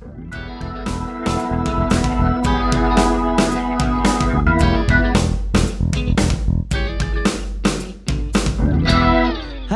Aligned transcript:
Hai 0.00 0.08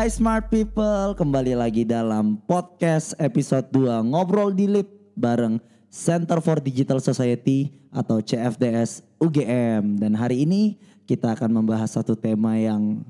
smart 0.08 0.48
people, 0.48 1.12
kembali 1.12 1.60
lagi 1.60 1.84
dalam 1.84 2.40
podcast 2.48 3.12
episode 3.20 3.68
2 3.76 4.00
Ngobrol 4.16 4.56
di 4.56 4.64
Lip 4.64 4.88
bareng 5.12 5.60
Center 5.92 6.40
for 6.40 6.56
Digital 6.56 7.04
Society 7.04 7.76
atau 7.92 8.24
CFDS 8.24 9.04
UGM. 9.20 10.00
Dan 10.00 10.16
hari 10.16 10.48
ini 10.48 10.80
kita 11.04 11.36
akan 11.36 11.52
membahas 11.52 12.00
satu 12.00 12.16
tema 12.16 12.56
yang 12.56 13.04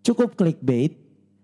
cukup 0.00 0.32
clickbait, 0.32 0.96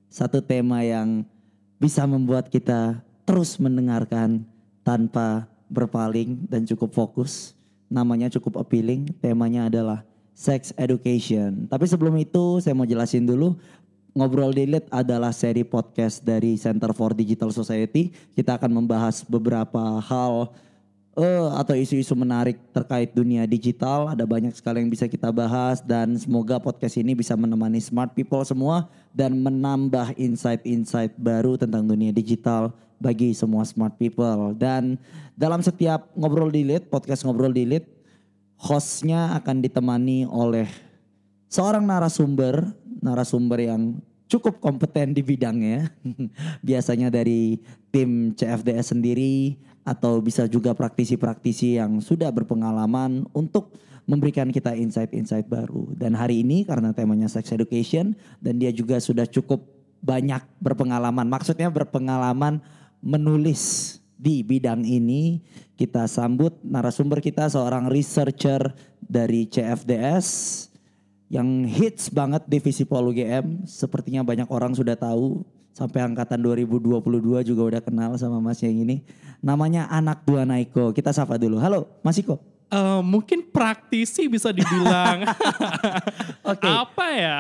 satu 0.09 0.41
tema 0.41 0.80
yang 0.80 1.29
bisa 1.77 2.09
membuat 2.09 2.48
kita 2.48 3.05
terus 3.29 3.61
mendengarkan 3.61 4.48
tanpa 4.85 5.48
berpaling 5.66 6.46
dan 6.46 6.63
cukup 6.68 6.95
fokus. 6.95 7.57
Namanya 7.89 8.31
cukup 8.31 8.63
appealing, 8.63 9.11
temanya 9.18 9.67
adalah 9.67 10.07
sex 10.36 10.71
education. 10.77 11.67
Tapi 11.67 11.89
sebelum 11.89 12.14
itu 12.21 12.61
saya 12.61 12.77
mau 12.77 12.86
jelasin 12.86 13.25
dulu 13.25 13.57
Ngobrol 14.14 14.55
Delete 14.55 14.86
adalah 14.94 15.35
seri 15.35 15.67
podcast 15.67 16.22
dari 16.22 16.55
Center 16.55 16.94
for 16.94 17.18
Digital 17.18 17.50
Society. 17.50 18.14
Kita 18.31 18.55
akan 18.55 18.71
membahas 18.71 19.27
beberapa 19.27 19.99
hal 19.99 20.55
uh, 21.19 21.50
atau 21.58 21.75
isu-isu 21.75 22.14
menarik 22.14 22.55
terkait 22.71 23.11
dunia 23.11 23.43
digital. 23.43 24.14
Ada 24.14 24.22
banyak 24.22 24.55
sekali 24.55 24.86
yang 24.86 24.91
bisa 24.94 25.11
kita 25.11 25.35
bahas 25.35 25.82
dan 25.82 26.14
semoga 26.14 26.63
podcast 26.63 26.94
ini 26.94 27.19
bisa 27.19 27.35
menemani 27.35 27.82
smart 27.82 28.14
people 28.14 28.46
semua 28.46 28.86
dan 29.11 29.35
menambah 29.35 30.14
insight-insight 30.14 31.19
baru 31.19 31.58
tentang 31.58 31.82
dunia 31.82 32.14
digital 32.14 32.70
bagi 32.98 33.34
semua 33.34 33.66
smart 33.66 33.97
people. 33.97 34.55
Dan 34.56 34.97
dalam 35.34 35.62
setiap 35.62 36.11
Ngobrol 36.14 36.50
Delete, 36.50 36.86
podcast 36.86 37.27
Ngobrol 37.27 37.55
Delete, 37.55 37.91
hostnya 38.58 39.34
akan 39.38 39.60
ditemani 39.60 40.27
oleh 40.28 40.66
seorang 41.50 41.84
narasumber 41.84 42.72
narasumber 43.04 43.60
yang 43.60 44.00
cukup 44.30 44.58
kompeten 44.58 45.12
di 45.12 45.20
bidangnya. 45.20 45.92
Biasanya 46.69 47.12
dari 47.12 47.60
tim 47.92 48.32
CFDS 48.32 48.97
sendiri 48.97 49.60
atau 49.84 50.19
bisa 50.24 50.48
juga 50.48 50.72
praktisi-praktisi 50.72 51.76
yang 51.76 52.00
sudah 52.00 52.32
berpengalaman 52.32 53.28
untuk 53.36 53.76
memberikan 54.08 54.48
kita 54.48 54.72
insight-insight 54.72 55.48
baru. 55.48 55.92
Dan 55.97 56.16
hari 56.16 56.41
ini 56.41 56.64
karena 56.64 56.92
temanya 56.97 57.28
sex 57.28 57.52
education 57.52 58.16
dan 58.41 58.56
dia 58.56 58.72
juga 58.72 59.00
sudah 59.00 59.28
cukup 59.28 59.64
banyak 60.04 60.41
berpengalaman. 60.60 61.28
Maksudnya 61.28 61.72
berpengalaman 61.72 62.60
menulis 63.05 63.94
di 64.16 64.41
bidang 64.41 64.80
ini. 64.80 65.44
Kita 65.77 66.08
sambut 66.08 66.56
narasumber 66.64 67.20
kita 67.20 67.44
seorang 67.52 67.92
researcher 67.92 68.72
dari 69.05 69.44
CFDS 69.44 70.27
yang 71.28 71.69
hits 71.69 72.08
banget 72.08 72.48
divisi 72.48 72.88
Pol 72.88 73.12
UGM. 73.12 73.69
Sepertinya 73.69 74.25
banyak 74.25 74.48
orang 74.48 74.72
sudah 74.72 74.97
tahu. 74.97 75.44
Sampai 75.75 76.06
angkatan 76.06 76.38
2022 76.38 77.02
juga 77.42 77.62
udah 77.66 77.82
kenal 77.82 78.14
sama 78.14 78.38
Mas 78.38 78.62
yang 78.62 78.78
ini. 78.78 79.02
Namanya 79.42 79.91
Anak 79.91 80.22
Dua 80.22 80.47
Naiko. 80.47 80.94
Kita 80.94 81.10
sapa 81.10 81.34
dulu. 81.34 81.58
Halo 81.58 81.91
Mas 82.00 82.16
Iko. 82.16 82.38
Uh, 82.70 83.02
mungkin 83.02 83.42
praktisi 83.50 84.30
bisa 84.30 84.55
dibilang. 84.55 85.27
Oke. 86.55 86.62
Okay. 86.62 86.70
Apa 86.70 87.06
ya? 87.10 87.38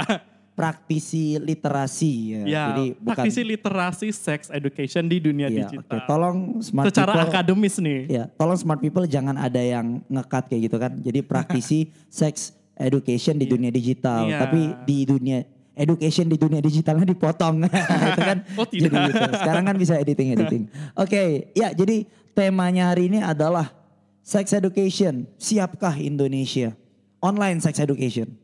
Praktisi 0.54 1.34
literasi 1.42 2.12
ya. 2.30 2.42
ya 2.46 2.64
Jadi 2.70 2.86
bukan 2.94 3.06
praktisi 3.10 3.40
literasi 3.42 4.08
sex 4.14 4.54
education 4.54 5.10
di 5.10 5.18
dunia 5.18 5.50
ya, 5.50 5.66
digital. 5.66 5.98
Okay. 5.98 6.06
Tolong 6.06 6.38
smart 6.62 6.86
Secara 6.88 7.10
people, 7.10 7.26
akademis 7.26 7.74
nih. 7.82 8.00
Ya, 8.06 8.24
tolong 8.38 8.58
smart 8.58 8.78
people 8.78 9.04
jangan 9.04 9.34
ada 9.34 9.58
yang 9.58 9.98
ngekat 10.06 10.46
kayak 10.46 10.62
gitu 10.70 10.76
kan. 10.78 10.92
Jadi 11.02 11.20
praktisi 11.26 11.78
sex 12.22 12.54
education 12.78 13.34
di 13.34 13.50
iya. 13.50 13.52
dunia 13.52 13.70
digital, 13.74 14.30
yeah. 14.30 14.40
tapi 14.46 14.60
di 14.86 14.98
dunia 15.02 15.42
education 15.74 16.30
di 16.30 16.38
dunia 16.38 16.62
digitalnya 16.62 17.02
dipotong, 17.02 17.66
itu 18.14 18.22
kan? 18.22 18.38
Oh 18.58 18.66
tidak. 18.66 18.94
Jadi 18.94 19.10
gitu. 19.10 19.30
Sekarang 19.34 19.64
kan 19.66 19.76
bisa 19.76 19.94
editing 19.98 20.38
editing. 20.38 20.62
Oke, 20.94 21.10
okay, 21.10 21.28
ya 21.58 21.74
jadi 21.74 22.06
temanya 22.30 22.94
hari 22.94 23.10
ini 23.10 23.18
adalah 23.18 23.74
sex 24.22 24.54
education. 24.54 25.26
Siapkah 25.34 25.98
Indonesia 25.98 26.78
online 27.18 27.58
sex 27.58 27.82
education? 27.82 28.43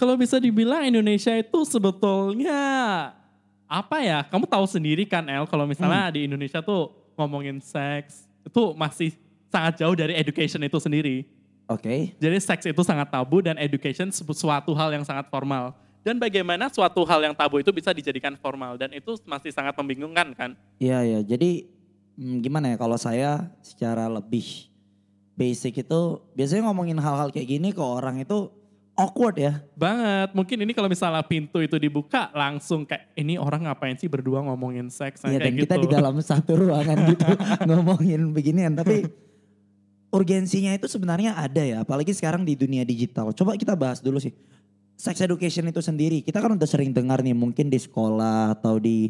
Kalau 0.00 0.16
bisa 0.16 0.40
dibilang 0.40 0.80
Indonesia 0.80 1.36
itu 1.36 1.60
sebetulnya 1.68 2.56
apa 3.68 4.00
ya? 4.00 4.24
Kamu 4.24 4.48
tahu 4.48 4.64
sendiri 4.64 5.04
kan 5.04 5.28
El, 5.28 5.44
kalau 5.44 5.68
misalnya 5.68 6.08
hmm. 6.08 6.14
di 6.16 6.20
Indonesia 6.24 6.64
tuh 6.64 6.88
ngomongin 7.20 7.60
seks 7.60 8.24
itu 8.40 8.72
masih 8.80 9.12
sangat 9.52 9.84
jauh 9.84 9.92
dari 9.92 10.16
education 10.16 10.64
itu 10.64 10.80
sendiri. 10.80 11.28
Oke. 11.68 11.84
Okay. 11.84 12.00
Jadi 12.16 12.36
seks 12.40 12.64
itu 12.64 12.80
sangat 12.80 13.12
tabu 13.12 13.44
dan 13.44 13.60
education 13.60 14.08
suatu 14.08 14.72
hal 14.72 14.88
yang 14.88 15.04
sangat 15.04 15.28
formal. 15.28 15.76
Dan 16.00 16.16
bagaimana 16.16 16.72
suatu 16.72 17.04
hal 17.04 17.20
yang 17.20 17.36
tabu 17.36 17.60
itu 17.60 17.68
bisa 17.68 17.92
dijadikan 17.92 18.32
formal 18.40 18.80
dan 18.80 18.96
itu 18.96 19.20
masih 19.28 19.52
sangat 19.52 19.76
membingungkan 19.76 20.32
kan? 20.32 20.56
Iya 20.80 21.04
ya. 21.04 21.20
Jadi 21.36 21.68
hmm, 22.16 22.40
gimana 22.40 22.72
ya 22.72 22.80
kalau 22.80 22.96
saya 22.96 23.52
secara 23.60 24.08
lebih 24.08 24.64
basic 25.36 25.84
itu 25.84 26.24
biasanya 26.32 26.72
ngomongin 26.72 26.96
hal-hal 26.96 27.28
kayak 27.28 27.52
gini 27.52 27.68
ke 27.76 27.84
orang 27.84 28.24
itu 28.24 28.48
awkward 29.00 29.36
ya. 29.40 29.64
Banget. 29.72 30.36
Mungkin 30.36 30.56
ini 30.68 30.72
kalau 30.76 30.92
misalnya 30.92 31.24
pintu 31.24 31.64
itu 31.64 31.80
dibuka 31.80 32.28
langsung 32.36 32.84
kayak 32.84 33.16
ini 33.16 33.40
orang 33.40 33.64
ngapain 33.64 33.96
sih 33.96 34.12
berdua 34.12 34.44
ngomongin 34.44 34.92
seks 34.92 35.24
Iya 35.24 35.40
dan 35.40 35.56
gitu. 35.56 35.64
kita 35.64 35.74
di 35.80 35.88
dalam 35.88 36.14
satu 36.28 36.60
ruangan 36.60 36.96
gitu 37.08 37.24
ngomongin 37.68 38.36
beginian 38.36 38.76
tapi 38.76 39.08
urgensinya 40.10 40.74
itu 40.74 40.90
sebenarnya 40.90 41.38
ada 41.38 41.62
ya, 41.62 41.86
apalagi 41.86 42.10
sekarang 42.12 42.42
di 42.42 42.58
dunia 42.58 42.82
digital. 42.82 43.30
Coba 43.32 43.54
kita 43.56 43.78
bahas 43.78 44.02
dulu 44.02 44.18
sih. 44.18 44.34
Sex 45.00 45.16
education 45.24 45.64
itu 45.64 45.80
sendiri, 45.80 46.20
kita 46.20 46.44
kan 46.44 46.52
udah 46.52 46.68
sering 46.68 46.92
dengar 46.92 47.24
nih 47.24 47.32
mungkin 47.32 47.72
di 47.72 47.80
sekolah 47.80 48.52
atau 48.52 48.76
di 48.76 49.08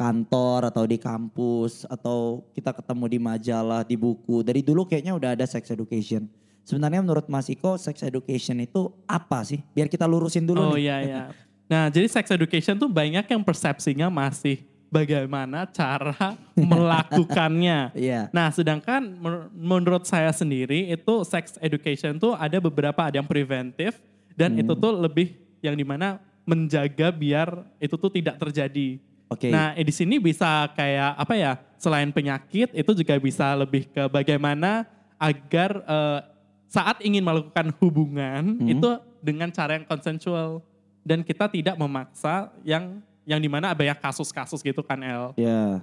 kantor 0.00 0.72
atau 0.72 0.88
di 0.88 0.96
kampus 0.96 1.84
atau 1.88 2.40
kita 2.56 2.72
ketemu 2.72 3.04
di 3.04 3.18
majalah, 3.20 3.82
di 3.84 4.00
buku. 4.00 4.40
Dari 4.40 4.64
dulu 4.64 4.88
kayaknya 4.88 5.12
udah 5.12 5.36
ada 5.36 5.44
sex 5.44 5.68
education. 5.68 6.24
Sebenarnya 6.66 6.98
menurut 6.98 7.30
Mas 7.30 7.46
Iko, 7.46 7.78
sex 7.78 8.02
education 8.02 8.58
itu 8.58 8.90
apa 9.06 9.46
sih? 9.46 9.62
Biar 9.70 9.86
kita 9.86 10.02
lurusin 10.02 10.42
dulu 10.42 10.58
oh, 10.58 10.66
nih. 10.66 10.74
Oh 10.74 10.78
iya 10.82 10.96
iya. 11.06 11.22
Nah, 11.70 11.86
jadi 11.94 12.10
sex 12.10 12.26
education 12.34 12.74
tuh 12.74 12.90
banyak 12.90 13.22
yang 13.22 13.42
persepsinya 13.46 14.10
masih 14.10 14.66
bagaimana 14.90 15.62
cara 15.70 16.34
melakukannya. 16.58 17.94
yeah. 17.94 18.26
Nah, 18.34 18.50
sedangkan 18.50 19.14
menurut 19.54 20.10
saya 20.10 20.34
sendiri 20.34 20.90
itu 20.90 21.14
sex 21.22 21.54
education 21.62 22.18
tuh 22.18 22.34
ada 22.34 22.58
beberapa 22.58 22.98
ada 22.98 23.22
yang 23.22 23.30
preventif 23.30 24.02
dan 24.34 24.58
hmm. 24.58 24.66
itu 24.66 24.72
tuh 24.74 24.90
lebih 24.90 25.38
yang 25.62 25.78
di 25.78 25.86
mana 25.86 26.18
menjaga 26.46 27.14
biar 27.14 27.62
itu 27.78 27.94
tuh 27.94 28.10
tidak 28.10 28.42
terjadi. 28.42 28.98
Okay. 29.26 29.50
Nah, 29.54 29.74
eh, 29.74 29.86
di 29.86 29.94
sini 29.94 30.18
bisa 30.18 30.70
kayak 30.74 31.14
apa 31.14 31.34
ya? 31.34 31.52
Selain 31.78 32.10
penyakit 32.10 32.74
itu 32.74 32.90
juga 32.94 33.14
bisa 33.22 33.54
lebih 33.58 33.90
ke 33.90 34.06
bagaimana 34.10 34.86
agar 35.18 35.82
uh, 35.86 36.20
saat 36.66 36.98
ingin 37.02 37.22
melakukan 37.22 37.70
hubungan 37.78 38.58
hmm. 38.58 38.68
itu 38.78 38.88
dengan 39.22 39.50
cara 39.50 39.78
yang 39.78 39.86
konsensual 39.86 40.62
dan 41.06 41.22
kita 41.22 41.46
tidak 41.46 41.78
memaksa 41.78 42.50
yang 42.66 42.98
yang 43.26 43.42
di 43.42 43.50
mana 43.50 43.74
banyak 43.74 43.98
kasus-kasus 43.98 44.62
gitu 44.62 44.82
kan 44.86 45.02
El. 45.02 45.34
Ya. 45.38 45.46
Yeah. 45.46 45.74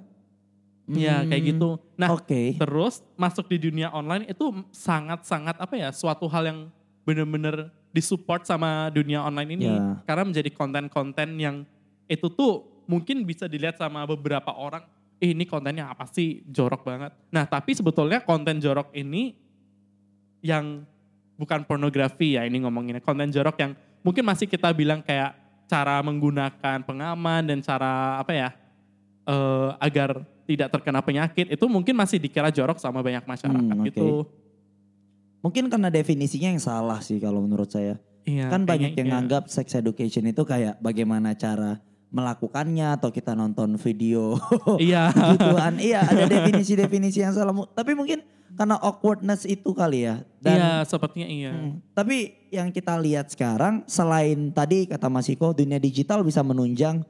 Ya 0.83 1.15
hmm, 1.23 1.27
kayak 1.31 1.43
gitu. 1.55 1.69
Nah 1.95 2.09
okay. 2.11 2.59
terus 2.59 2.99
masuk 3.15 3.47
di 3.47 3.55
dunia 3.55 3.87
online 3.95 4.27
itu 4.27 4.51
sangat-sangat 4.75 5.55
apa 5.55 5.75
ya 5.79 5.95
suatu 5.95 6.27
hal 6.27 6.43
yang 6.43 6.59
bener-bener 7.07 7.71
disupport 7.95 8.43
sama 8.43 8.91
dunia 8.91 9.23
online 9.23 9.55
ini. 9.55 9.67
Yeah. 9.71 10.03
Karena 10.03 10.27
menjadi 10.27 10.51
konten-konten 10.51 11.39
yang 11.39 11.63
itu 12.11 12.27
tuh 12.27 12.67
mungkin 12.83 13.23
bisa 13.23 13.47
dilihat 13.47 13.79
sama 13.79 14.03
beberapa 14.03 14.51
orang. 14.51 14.83
Eh 15.23 15.31
ini 15.31 15.47
kontennya 15.47 15.87
apa 15.87 16.03
sih 16.11 16.43
jorok 16.51 16.83
banget. 16.83 17.15
Nah 17.31 17.47
tapi 17.47 17.71
sebetulnya 17.71 18.19
konten 18.19 18.59
jorok 18.59 18.91
ini 18.91 19.39
yang 20.43 20.83
bukan 21.39 21.65
pornografi 21.65 22.37
ya 22.37 22.43
ini 22.43 22.61
ngomonginnya. 22.61 23.01
Konten 23.01 23.31
jorok 23.31 23.57
yang 23.63 23.71
mungkin 24.03 24.27
masih 24.27 24.45
kita 24.45 24.69
bilang 24.75 25.01
kayak 25.01 25.33
cara 25.65 26.03
menggunakan 26.03 26.83
pengaman 26.83 27.47
dan 27.47 27.63
cara 27.63 28.19
apa 28.19 28.31
ya 28.35 28.49
uh, 29.25 29.73
agar 29.79 30.21
tidak 30.43 30.69
terkena 30.75 30.99
penyakit 30.99 31.47
itu 31.47 31.65
mungkin 31.71 31.95
masih 31.95 32.19
dikira 32.19 32.51
jorok 32.51 32.77
sama 32.77 32.99
banyak 32.99 33.23
masyarakat 33.23 33.75
hmm, 33.79 33.87
gitu. 33.87 34.27
Mungkin 35.39 35.71
karena 35.71 35.87
definisinya 35.87 36.51
yang 36.51 36.61
salah 36.61 36.99
sih 36.99 37.19
kalau 37.19 37.43
menurut 37.43 37.71
saya. 37.71 37.99
Iya, 38.23 38.47
kan 38.47 38.63
banyak 38.63 38.95
yang 38.95 39.07
iya. 39.11 39.13
nganggap 39.19 39.51
sex 39.51 39.75
education 39.75 40.23
itu 40.23 40.47
kayak 40.47 40.79
bagaimana 40.79 41.35
cara 41.35 41.83
melakukannya 42.13 42.93
atau 42.93 43.09
kita 43.09 43.33
nonton 43.33 43.75
video 43.81 44.37
iya 44.77 45.09
gituan 45.09 45.81
iya 45.81 46.05
ada 46.05 46.29
definisi-definisi 46.29 47.25
yang 47.25 47.33
salah 47.33 47.51
tapi 47.73 47.97
mungkin 47.97 48.21
karena 48.53 48.77
awkwardness 48.77 49.49
itu 49.49 49.73
kali 49.73 50.05
ya 50.05 50.21
dan 50.37 50.57
iya 50.61 50.71
sepertinya 50.85 51.25
iya 51.25 51.51
hmm, 51.57 51.97
tapi 51.97 52.37
yang 52.53 52.69
kita 52.69 52.93
lihat 53.01 53.33
sekarang 53.33 53.81
selain 53.89 54.53
tadi 54.53 54.85
kata 54.85 55.09
Mas 55.09 55.25
Iko 55.25 55.57
dunia 55.57 55.81
digital 55.81 56.21
bisa 56.21 56.45
menunjang 56.45 57.01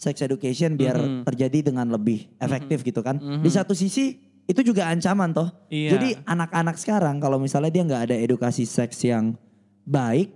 sex 0.00 0.24
education 0.24 0.80
biar 0.80 0.96
mm 0.96 1.04
-hmm. 1.04 1.22
terjadi 1.28 1.68
dengan 1.68 1.92
lebih 1.92 2.32
efektif 2.40 2.80
mm 2.80 2.88
-hmm. 2.88 2.88
gitu 2.88 3.00
kan 3.04 3.16
mm 3.20 3.28
-hmm. 3.28 3.42
di 3.44 3.50
satu 3.52 3.76
sisi 3.76 4.28
itu 4.48 4.64
juga 4.64 4.88
ancaman 4.88 5.36
toh. 5.36 5.48
Iya. 5.68 6.00
Jadi 6.00 6.08
anak-anak 6.24 6.80
sekarang 6.80 7.20
kalau 7.20 7.36
misalnya 7.36 7.68
dia 7.68 7.84
nggak 7.84 8.02
ada 8.08 8.16
edukasi 8.16 8.64
seks 8.64 9.04
yang 9.04 9.36
baik, 9.84 10.32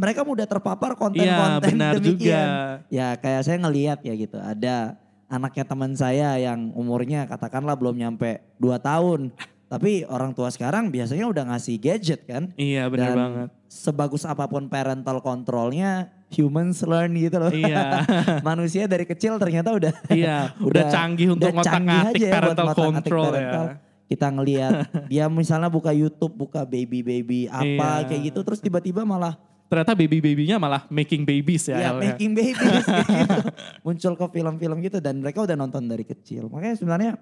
mereka 0.00 0.24
mudah 0.24 0.48
terpapar 0.48 0.96
konten-konten 0.96 1.60
benar 1.76 2.00
demikian. 2.00 2.16
juga. 2.16 2.40
Ya 2.88 3.12
kayak 3.14 3.44
saya 3.44 3.60
ngelihat 3.60 4.00
ya 4.00 4.16
gitu, 4.16 4.40
ada 4.40 4.96
anaknya 5.28 5.62
teman 5.62 5.92
saya 5.92 6.34
yang 6.36 6.72
umurnya 6.72 7.28
katakanlah 7.28 7.76
belum 7.76 7.94
nyampe 7.94 8.40
2 8.56 8.80
tahun. 8.80 9.28
Tapi 9.70 10.02
orang 10.02 10.34
tua 10.34 10.50
sekarang 10.50 10.90
biasanya 10.90 11.30
udah 11.30 11.44
ngasih 11.46 11.78
gadget 11.78 12.26
kan. 12.26 12.50
Iya 12.56 12.90
benar 12.90 13.06
Dan 13.06 13.16
banget. 13.16 13.48
Sebagus 13.70 14.26
apa 14.26 14.50
pun 14.50 14.66
parental 14.66 15.22
controlnya, 15.22 16.10
humans 16.28 16.82
learn 16.82 17.14
gitu 17.14 17.38
loh. 17.38 17.54
Iya. 17.54 18.02
Manusia 18.42 18.90
dari 18.90 19.06
kecil 19.06 19.38
ternyata 19.38 19.70
udah 19.70 19.94
Iya, 20.10 20.50
udah 20.68 20.84
canggih 20.90 21.30
untuk 21.30 21.54
udah 21.54 21.62
canggih 21.62 21.86
ngotak-ngatik 21.86 22.18
aja 22.18 22.26
ya 22.26 22.32
buat 22.32 22.34
parental 22.34 22.66
ngotak-ngatik 22.66 22.90
control 23.06 23.24
parental. 23.30 23.62
ya. 23.62 23.74
Kita 24.10 24.26
ngelihat 24.26 24.72
dia 25.06 25.24
misalnya 25.30 25.70
buka 25.70 25.94
YouTube, 25.94 26.34
buka 26.34 26.66
baby-baby 26.66 27.46
apa 27.46 27.62
Iya. 28.02 28.06
kayak 28.10 28.22
gitu 28.26 28.40
terus 28.42 28.58
tiba-tiba 28.58 29.06
malah 29.06 29.38
Ternyata 29.70 29.94
baby-babynya 29.94 30.58
malah 30.58 30.82
making 30.90 31.22
babies 31.22 31.70
ya. 31.70 31.78
ya, 31.78 31.88
El, 31.94 32.02
ya. 32.02 32.02
making 32.10 32.30
babies 32.34 32.58
gitu. 32.90 33.38
Muncul 33.86 34.12
ke 34.18 34.26
film-film 34.34 34.76
gitu 34.82 34.98
dan 34.98 35.22
mereka 35.22 35.46
udah 35.46 35.54
nonton 35.54 35.86
dari 35.86 36.02
kecil. 36.02 36.50
Makanya 36.50 36.74
sebenarnya 36.74 37.12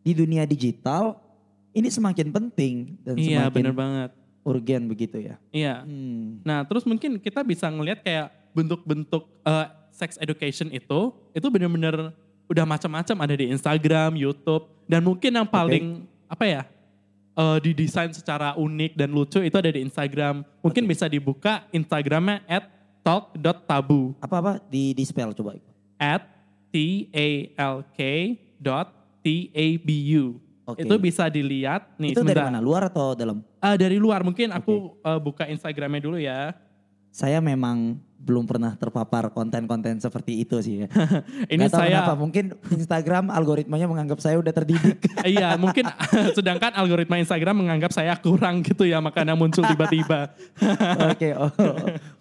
di 0.00 0.12
dunia 0.16 0.48
digital 0.48 1.20
ini 1.76 1.92
semakin 1.92 2.32
penting 2.32 2.96
dan 3.04 3.14
Iya 3.20 3.44
semakin 3.52 3.54
benar 3.60 3.74
banget. 3.76 4.10
urgen 4.44 4.82
begitu 4.88 5.16
ya. 5.20 5.36
Iya. 5.52 5.84
Hmm. 5.84 6.40
Nah 6.48 6.64
terus 6.64 6.88
mungkin 6.88 7.20
kita 7.20 7.44
bisa 7.44 7.68
ngelihat 7.68 8.00
kayak 8.00 8.32
bentuk-bentuk 8.56 9.28
eh, 9.44 9.68
sex 9.92 10.16
education 10.16 10.72
itu, 10.72 11.12
itu 11.36 11.46
benar-benar 11.52 12.16
udah 12.48 12.64
macam-macam 12.64 13.16
ada 13.24 13.34
di 13.36 13.52
Instagram, 13.52 14.16
YouTube, 14.16 14.64
dan 14.88 15.04
mungkin 15.04 15.32
yang 15.32 15.48
paling 15.48 16.08
apa 16.24 16.44
ya 16.48 16.62
eh, 17.34 17.58
didesain 17.62 18.10
secara 18.14 18.54
unik 18.54 18.92
dan 18.98 19.10
lucu 19.10 19.42
itu 19.42 19.56
ada 19.58 19.70
di 19.70 19.82
Instagram. 19.82 20.46
Mungkin 20.62 20.84
bisa 20.86 21.06
dibuka 21.10 21.66
Instagramnya 21.74 22.42
at 22.46 22.70
talk.tabu. 23.04 24.16
Apa-apa 24.22 24.62
di 24.66 24.96
di 24.96 25.04
spell 25.04 25.36
coba. 25.36 25.58
at 25.94 26.26
t 26.74 27.06
a 27.14 27.28
l 27.54 27.86
k 27.94 28.00
dot 28.58 28.90
t 29.22 29.52
a 29.54 29.66
b 29.78 29.88
u. 30.18 30.42
Oke. 30.64 30.80
Itu 30.80 30.96
bisa 30.96 31.28
dilihat 31.28 31.92
nih 32.00 32.16
itu 32.16 32.24
dari 32.24 32.40
sebentar. 32.40 32.48
mana? 32.48 32.58
Luar 32.64 32.88
atau 32.88 33.12
dalam? 33.12 33.44
Ah, 33.60 33.76
dari 33.76 34.00
luar 34.00 34.24
mungkin 34.24 34.48
aku 34.50 34.96
eh, 35.04 35.20
buka 35.20 35.44
Instagramnya 35.46 36.00
dulu 36.00 36.16
ya. 36.16 36.56
Saya 37.14 37.38
memang 37.38 38.00
belum 38.24 38.48
pernah 38.48 38.72
terpapar 38.72 39.28
konten-konten 39.28 40.00
seperti 40.00 40.40
itu 40.40 40.56
sih. 40.64 40.88
Ini 41.52 41.64
tahu 41.68 41.76
saya 41.84 42.00
kenapa, 42.00 42.14
mungkin 42.16 42.44
Instagram 42.72 43.28
algoritmanya 43.28 43.84
menganggap 43.84 44.18
saya 44.24 44.40
udah 44.40 44.48
terdidik. 44.48 45.04
iya 45.28 45.60
mungkin 45.60 45.84
sedangkan 46.36 46.72
algoritma 46.72 47.20
Instagram 47.20 47.60
menganggap 47.60 47.92
saya 47.92 48.16
kurang 48.16 48.64
gitu 48.64 48.88
ya 48.88 49.04
makanya 49.04 49.36
muncul 49.36 49.60
tiba-tiba. 49.68 50.32
Oke, 51.12 51.36
oh. 51.36 51.52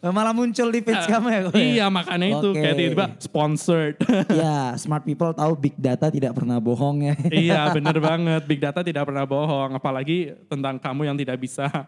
Malah 0.04 0.36
muncul 0.36 0.68
di 0.68 0.84
page 0.84 1.08
kamu 1.08 1.28
ya? 1.32 1.40
Ko, 1.48 1.50
ya? 1.56 1.64
iya 1.64 1.86
makanya 1.88 2.28
itu 2.36 2.50
Oke. 2.52 2.60
kayak 2.60 2.76
tiba-tiba 2.76 3.06
sponsored. 3.24 3.96
Ya, 4.28 4.76
smart 4.76 5.08
people 5.08 5.32
tahu 5.32 5.56
big 5.56 5.76
data 5.80 6.12
tidak 6.12 6.36
pernah 6.36 6.60
bohong 6.60 7.08
ya. 7.08 7.16
iya 7.32 7.72
bener 7.72 7.96
banget 8.04 8.44
big 8.44 8.60
data 8.60 8.84
tidak 8.84 9.08
pernah 9.08 9.24
bohong 9.24 9.80
apalagi 9.80 10.36
tentang 10.52 10.76
kamu 10.76 11.08
yang 11.08 11.18
tidak 11.18 11.40
bisa 11.40 11.88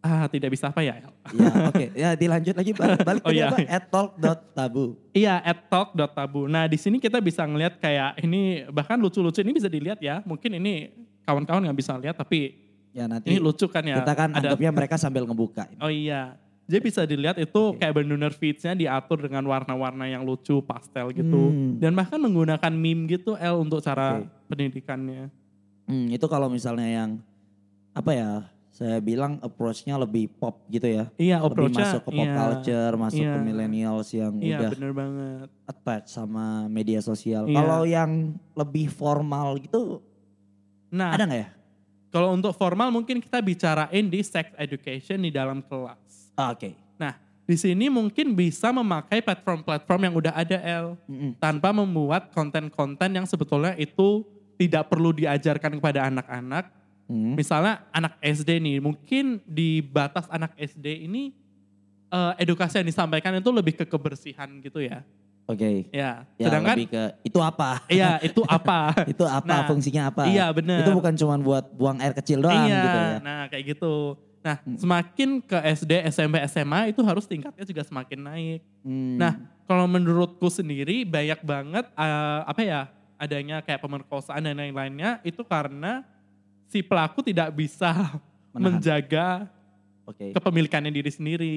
ah 0.00 0.24
tidak 0.26 0.50
bisa 0.50 0.68
apa 0.68 0.80
ya? 0.80 0.96
ya, 1.00 1.50
oke. 1.68 1.84
Ya, 1.92 2.10
dilanjut 2.14 2.56
lagi 2.56 2.72
balik, 2.72 3.04
balik 3.08 3.22
Oh, 3.22 3.32
iya. 3.32 3.52
apa? 3.52 3.56
At 3.64 3.84
talk.tabu. 3.88 4.96
Iya, 5.12 5.34
at 5.38 5.68
talk.tabu. 5.68 6.48
Nah, 6.48 6.64
di 6.64 6.76
sini 6.76 6.96
kita 6.96 7.20
bisa 7.20 7.44
ngelihat 7.44 7.76
kayak 7.76 8.16
ini 8.20 8.64
bahkan 8.68 8.96
lucu-lucu 8.96 9.40
ini 9.40 9.52
bisa 9.52 9.68
dilihat 9.68 10.00
ya. 10.00 10.24
Mungkin 10.24 10.56
ini 10.56 10.92
kawan-kawan 11.22 11.68
nggak 11.68 11.78
bisa 11.78 11.94
lihat 11.96 12.16
tapi 12.16 12.56
Ya, 12.90 13.06
nanti 13.06 13.30
ini 13.30 13.38
lucu 13.38 13.70
kan 13.70 13.86
ya. 13.86 14.02
kita 14.02 14.12
kan 14.18 14.34
Ada 14.34 14.50
anggapnya 14.50 14.70
mereka 14.82 14.98
sambil 14.98 15.22
ngebuka. 15.22 15.70
Oh 15.78 15.86
iya. 15.86 16.34
Jadi 16.66 16.82
bisa 16.82 17.02
dilihat 17.02 17.34
itu 17.38 17.74
kayak 17.76 17.94
benar-benar 17.94 18.30
feeds-nya 18.30 18.74
diatur 18.74 19.18
dengan 19.26 19.42
warna-warna 19.42 20.06
yang 20.06 20.22
lucu, 20.22 20.58
pastel 20.62 21.10
gitu. 21.10 21.50
Hmm. 21.50 21.78
Dan 21.78 21.94
bahkan 21.94 22.18
menggunakan 22.18 22.70
meme 22.70 23.10
gitu 23.10 23.34
L 23.34 23.62
untuk 23.62 23.82
cara 23.82 24.22
Oke. 24.22 24.30
pendidikannya. 24.48 25.30
Hmm, 25.86 26.06
itu 26.08 26.22
kalau 26.26 26.46
misalnya 26.46 26.86
yang 26.86 27.18
apa 27.90 28.10
ya? 28.14 28.30
Saya 28.80 28.96
bilang 28.96 29.36
approach-nya 29.44 30.00
lebih 30.00 30.32
pop 30.40 30.64
gitu 30.72 30.88
ya. 30.88 31.04
Iya, 31.20 31.44
lebih 31.44 31.68
masuk 31.68 32.00
ke 32.00 32.10
pop 32.16 32.24
iya. 32.24 32.32
culture, 32.32 32.94
masuk 32.96 33.20
Iya. 33.20 33.32
ke 33.36 33.38
millennials 33.44 34.08
yang 34.10 34.32
Iya, 34.40 34.56
udah 34.56 34.70
bener 34.72 34.92
banget. 34.96 35.48
attach 35.68 36.06
sama 36.08 36.64
media 36.64 37.04
sosial. 37.04 37.44
Iya. 37.44 37.60
Kalau 37.60 37.84
yang 37.84 38.10
lebih 38.56 38.88
formal 38.88 39.60
gitu 39.60 40.00
Nah, 40.88 41.12
ada 41.12 41.28
nggak 41.28 41.40
ya? 41.44 41.48
kalau 42.08 42.32
untuk 42.32 42.56
formal 42.56 42.88
mungkin 42.88 43.20
kita 43.20 43.38
bicarain 43.38 44.08
di 44.08 44.24
sex 44.24 44.48
education 44.56 45.20
di 45.20 45.28
dalam 45.28 45.60
kelas. 45.60 46.32
Ah, 46.34 46.50
Oke. 46.50 46.72
Nah, 46.96 47.14
di 47.44 47.60
sini 47.60 47.86
mungkin 47.86 48.32
bisa 48.32 48.72
memakai 48.72 49.20
platform-platform 49.20 50.00
yang 50.08 50.14
udah 50.16 50.32
ada 50.32 50.56
L 50.56 50.96
Mm-mm. 51.04 51.36
tanpa 51.36 51.68
membuat 51.70 52.32
konten-konten 52.32 53.12
yang 53.12 53.28
sebetulnya 53.28 53.76
itu 53.76 54.24
tidak 54.56 54.88
perlu 54.88 55.12
diajarkan 55.12 55.76
kepada 55.76 56.08
anak-anak. 56.08 56.79
Hmm. 57.10 57.34
Misalnya 57.34 57.82
anak 57.90 58.14
SD 58.22 58.62
nih, 58.62 58.78
mungkin 58.78 59.42
di 59.42 59.82
batas 59.82 60.30
anak 60.30 60.54
SD 60.54 61.10
ini 61.10 61.34
eh, 62.06 62.32
edukasi 62.38 62.78
yang 62.78 62.86
disampaikan 62.86 63.34
itu 63.34 63.50
lebih 63.50 63.74
ke 63.74 63.84
kebersihan 63.84 64.46
gitu 64.62 64.78
ya. 64.78 65.02
Oke. 65.50 65.90
Ya, 65.90 66.22
Ya, 66.38 66.46
sedangkan 66.46 66.78
lebih 66.78 66.94
ke 66.94 67.02
itu 67.26 67.38
apa? 67.42 67.82
iya 67.90 68.22
itu 68.22 68.46
apa? 68.46 68.94
itu 69.12 69.24
apa 69.26 69.42
Nah, 69.50 69.66
fungsinya 69.66 70.02
apa? 70.06 70.22
Iya 70.30 70.54
benar. 70.54 70.86
Itu 70.86 70.94
bukan 70.94 71.14
cuma 71.18 71.34
buat 71.42 71.66
buang 71.74 71.98
air 71.98 72.14
kecil 72.14 72.38
doang 72.38 72.70
iya, 72.70 72.78
gitu 72.86 72.98
ya. 73.02 73.10
nah 73.18 73.40
kayak 73.50 73.64
gitu. 73.74 73.94
Nah, 74.40 74.56
Hmm. 74.64 74.78
semakin 74.78 75.42
ke 75.44 75.58
SD, 75.76 75.92
SMP, 76.08 76.38
SMA 76.46 76.94
itu 76.94 77.02
harus 77.04 77.26
tingkatnya 77.26 77.66
juga 77.66 77.82
semakin 77.82 78.20
naik. 78.24 78.60
Hmm. 78.86 79.18
Nah, 79.18 79.32
kalau 79.66 79.84
menurutku 79.84 80.46
sendiri 80.48 81.02
banyak 81.02 81.42
banget 81.42 81.84
eh, 81.90 82.40
apa 82.46 82.60
ya 82.62 82.80
adanya 83.18 83.60
kayak 83.60 83.82
pemerkosaan 83.82 84.46
dan 84.46 84.54
lain-lainnya 84.56 85.18
itu 85.26 85.42
karena 85.44 86.06
si 86.70 86.80
pelaku 86.80 87.20
tidak 87.20 87.50
bisa 87.50 87.90
Menahan. 88.54 88.78
menjaga 88.78 89.50
Oke. 90.06 90.30
kepemilikannya 90.30 90.90
diri 90.90 91.10
sendiri. 91.10 91.56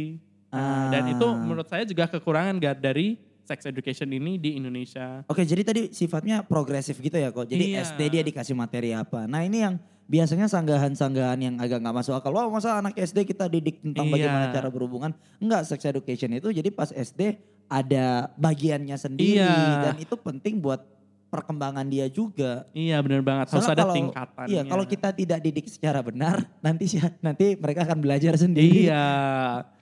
Nah, 0.49 0.89
Dan 0.89 1.03
Ah. 1.05 1.13
itu 1.13 1.27
menurut 1.29 1.65
saya 1.65 1.85
juga 1.85 2.05
kekurangan 2.05 2.57
gak 2.57 2.77
dari 2.79 3.17
sex 3.41 3.65
education 3.65 4.07
ini 4.07 4.37
di 4.37 4.55
Indonesia. 4.55 5.21
Oke, 5.25 5.43
jadi 5.43 5.61
tadi 5.61 5.81
sifatnya 5.89 6.41
progresif 6.41 6.95
gitu 6.95 7.13
ya 7.13 7.29
kok. 7.29 7.45
Jadi 7.45 7.73
Iya. 7.73 7.83
SD 7.83 8.01
dia 8.09 8.23
dikasih 8.23 8.53
materi 8.53 8.93
apa. 8.93 9.25
Nah, 9.25 9.41
ini 9.41 9.59
yang 9.59 9.75
biasanya 10.05 10.45
sanggahan-sanggahan 10.47 11.39
yang 11.39 11.55
agak 11.57 11.77
nggak 11.77 11.95
masuk 11.97 12.13
akal. 12.13 12.31
Wah, 12.31 12.47
masa 12.47 12.77
anak 12.77 12.93
SD 12.95 13.25
kita 13.25 13.45
didik 13.47 13.81
tentang 13.81 14.07
Iya. 14.07 14.13
bagaimana 14.15 14.45
cara 14.49 14.69
berhubungan? 14.69 15.11
Enggak, 15.37 15.65
sex 15.65 15.83
education 15.83 16.31
itu 16.31 16.49
jadi 16.49 16.69
pas 16.69 16.89
SD 16.89 17.35
ada 17.65 18.29
bagiannya 18.35 18.95
sendiri 18.95 19.41
Iya. 19.41 19.89
dan 19.89 19.95
itu 19.97 20.13
penting 20.15 20.61
buat 20.61 20.85
perkembangan 21.33 21.81
dia 21.89 22.05
juga. 22.05 22.69
Iya 22.71 23.01
benar 23.01 23.25
banget, 23.25 23.49
harus 23.49 23.65
Soalnya 23.65 23.73
ada 23.73 23.83
kalau- 23.83 23.97
tingkatannya. 23.97 24.51
Iya, 24.53 24.61
kalau 24.69 24.85
kita 24.85 25.09
tidak 25.09 25.39
didik 25.41 25.65
secara 25.65 25.99
benar, 25.99 26.45
nanti 26.61 26.85
nanti 27.25 27.57
mereka 27.57 27.89
akan 27.89 27.97
belajar 27.97 28.37
sendiri. 28.37 28.85
Iya, 28.85 29.05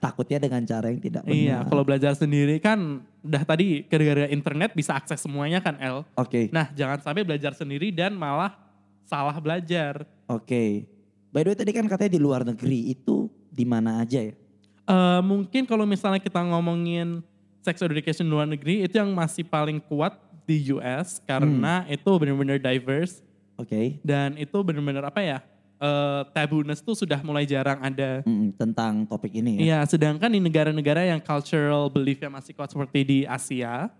Takutnya 0.00 0.40
dengan 0.40 0.64
cara 0.64 0.88
yang 0.88 0.98
tidak 0.98 1.22
benar. 1.22 1.36
iya. 1.36 1.58
Kalau 1.68 1.84
belajar 1.84 2.16
sendiri 2.16 2.56
kan 2.56 3.04
udah 3.20 3.42
tadi 3.44 3.84
gara-gara 3.84 4.26
internet 4.26 4.72
bisa 4.72 4.96
akses 4.96 5.20
semuanya 5.20 5.60
kan 5.60 5.76
El. 5.76 6.08
Oke, 6.16 6.48
Nah 6.48 6.72
jangan 6.72 6.98
sampai 6.98 7.22
belajar 7.22 7.52
sendiri 7.52 7.92
dan 7.92 8.16
malah 8.16 8.56
salah 9.04 9.36
belajar. 9.36 10.08
oke. 10.26 10.88
By 11.28 11.40
the 11.42 11.52
way 11.52 11.56
tadi 11.56 11.72
kan 11.72 11.84
katanya 11.84 12.12
di 12.12 12.20
luar 12.20 12.42
negeri 12.42 12.90
itu 12.90 13.28
di 13.48 13.64
mana 13.64 14.00
aja 14.00 14.20
ya? 14.20 14.32
Eh 14.82 15.20
mungkin 15.22 15.64
kalau 15.64 15.84
misalnya 15.84 16.18
kita 16.18 16.40
ngomongin 16.42 17.20
sex 17.60 17.78
education 17.78 18.26
luar 18.26 18.44
negeri 18.44 18.82
itu 18.82 18.96
yang 18.96 19.12
masih 19.12 19.40
paling 19.42 19.78
kuat 19.78 20.12
di 20.44 20.72
US 20.72 21.22
karena 21.22 21.82
Hmm. 21.82 21.94
itu 21.94 22.10
benar-benar 22.18 22.58
diverse 22.58 23.20
Oke. 23.54 23.98
dan 24.02 24.34
itu 24.36 24.56
benar-benar 24.60 25.08
apa 25.08 25.20
ya 25.20 25.38
eh 25.78 26.22
tabuness 26.30 26.78
tuh 26.78 26.94
sudah 26.94 27.18
mulai 27.26 27.42
jarang 27.42 27.82
ada. 27.82 28.22
Mm, 28.22 28.54
tentang 28.54 29.02
topik 29.02 29.34
ini 29.34 29.58
ya. 29.58 29.60
Iya, 29.66 29.78
sedangkan 29.90 30.30
di 30.30 30.38
negara-negara 30.38 31.02
yang 31.02 31.18
cultural 31.18 31.90
belief-nya 31.90 32.30
masih 32.30 32.54
kuat 32.54 32.70
seperti 32.70 33.02
di 33.02 33.18
Asia, 33.26 33.90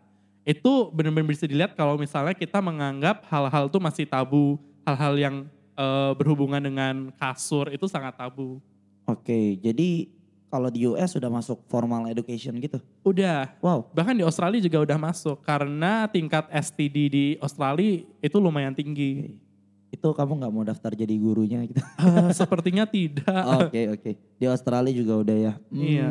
itu 0.47 0.95
benar-benar 0.95 1.27
bisa 1.27 1.43
dilihat 1.43 1.75
kalau 1.75 1.99
misalnya 1.99 2.39
kita 2.39 2.63
menganggap 2.63 3.27
hal-hal 3.27 3.67
itu 3.67 3.83
masih 3.83 4.07
tabu, 4.07 4.63
hal-hal 4.87 5.15
yang 5.19 5.37
eh, 5.75 6.13
berhubungan 6.15 6.63
dengan 6.63 7.11
kasur 7.19 7.67
itu 7.75 7.91
sangat 7.91 8.15
tabu. 8.15 8.63
Oke, 9.03 9.59
jadi 9.59 10.07
kalau 10.53 10.69
di 10.69 10.85
US 10.85 11.17
sudah 11.17 11.33
masuk 11.33 11.65
formal 11.65 12.05
education 12.07 12.53
gitu. 12.61 12.77
Udah, 13.01 13.57
Wow. 13.59 13.89
bahkan 13.91 14.13
di 14.13 14.21
Australia 14.21 14.61
juga 14.61 14.85
udah 14.85 14.99
masuk 15.01 15.41
karena 15.41 16.05
tingkat 16.07 16.45
STD 16.53 16.97
di 17.09 17.25
Australia 17.41 18.05
itu 18.21 18.37
lumayan 18.37 18.77
tinggi. 18.77 19.41
Itu 19.89 20.13
kamu 20.13 20.45
nggak 20.45 20.53
mau 20.53 20.61
daftar 20.61 20.93
jadi 20.93 21.17
gurunya 21.17 21.65
gitu? 21.65 21.81
Eh, 21.81 22.31
sepertinya 22.37 22.85
tidak. 22.85 23.65
Oke 23.65 23.81
oke. 23.91 24.11
Di 24.37 24.45
Australia 24.45 24.93
juga 24.93 25.15
udah 25.17 25.37
ya. 25.41 25.53
Hmm, 25.73 25.81
Iya. 25.81 26.09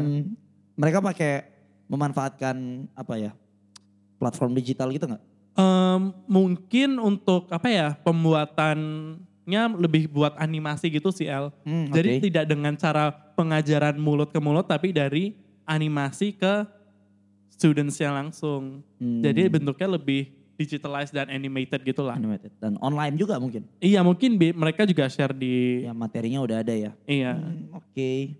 Mereka 0.74 0.98
pakai 1.00 1.33
memanfaatkan 1.86 2.57
apa 2.98 3.13
ya? 3.21 3.31
Platform 4.17 4.57
digital 4.57 4.89
gitu 4.89 5.05
nggak? 5.05 5.21
Em, 5.51 6.01
mungkin 6.25 6.98
untuk 6.98 7.45
apa 7.51 7.67
ya 7.69 7.93
pembuatannya 9.41 9.81
lebih 9.81 10.03
buat 10.07 10.33
animasi 10.38 10.89
gitu 10.91 11.10
sih 11.10 11.25
El. 11.25 11.50
Hmm, 11.65 11.89
Jadi 11.89 12.10
oke. 12.12 12.21
tidak 12.24 12.45
dengan 12.45 12.74
cara 12.75 13.10
pengajaran 13.33 13.98
mulut 13.98 14.29
ke 14.29 14.38
mulut 14.38 14.65
tapi 14.65 14.93
dari 14.93 15.33
animasi 15.65 16.31
ke 16.31 16.65
studentsnya 17.50 18.12
langsung. 18.12 18.81
Hmm. 18.98 19.21
Jadi 19.21 19.50
bentuknya 19.50 19.88
lebih 19.91 20.29
digitalized 20.57 21.10
dan 21.12 21.25
animated 21.27 21.81
gitu 21.81 22.05
lah. 22.05 22.15
Animated. 22.15 22.53
Dan 22.57 22.77
online 22.79 23.17
juga 23.17 23.41
mungkin. 23.41 23.65
Iya 23.79 24.01
mungkin 24.01 24.38
bi- 24.38 24.53
mereka 24.53 24.86
juga 24.86 25.10
share 25.10 25.33
di 25.33 25.81
Ya 25.81 25.93
materinya 25.93 26.41
udah 26.41 26.62
ada 26.62 26.74
ya. 26.74 26.91
iya. 27.03 27.33
Hmm, 27.33 27.74
Oke. 27.74 28.38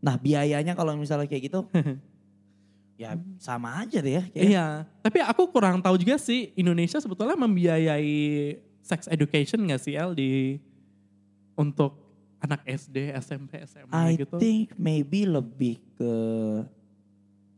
Nah 0.00 0.16
biayanya 0.16 0.72
kalau 0.72 0.96
misalnya 0.96 1.28
kayak 1.28 1.44
gitu, 1.46 1.60
ya 2.98 3.14
sama 3.36 3.84
aja 3.84 4.00
deh 4.00 4.16
ya. 4.16 4.22
kayak. 4.24 4.44
Iya, 4.44 4.66
tapi 4.98 5.18
aku 5.20 5.46
kurang 5.48 5.78
tahu 5.78 5.94
juga 5.94 6.16
sih 6.16 6.50
Indonesia 6.54 6.98
sebetulnya 6.98 7.36
membiayai 7.36 8.56
sex 8.82 9.06
education 9.06 9.62
nggak 9.62 9.80
sih 9.80 9.94
El 9.94 10.12
di 10.12 10.58
untuk 11.54 11.94
anak 12.38 12.66
SD, 12.66 13.14
SMP, 13.14 13.62
SMA 13.62 13.94
I 14.10 14.18
gitu? 14.18 14.36
think 14.36 14.74
maybe 14.74 15.22
lebih 15.22 15.78
ke 15.94 16.12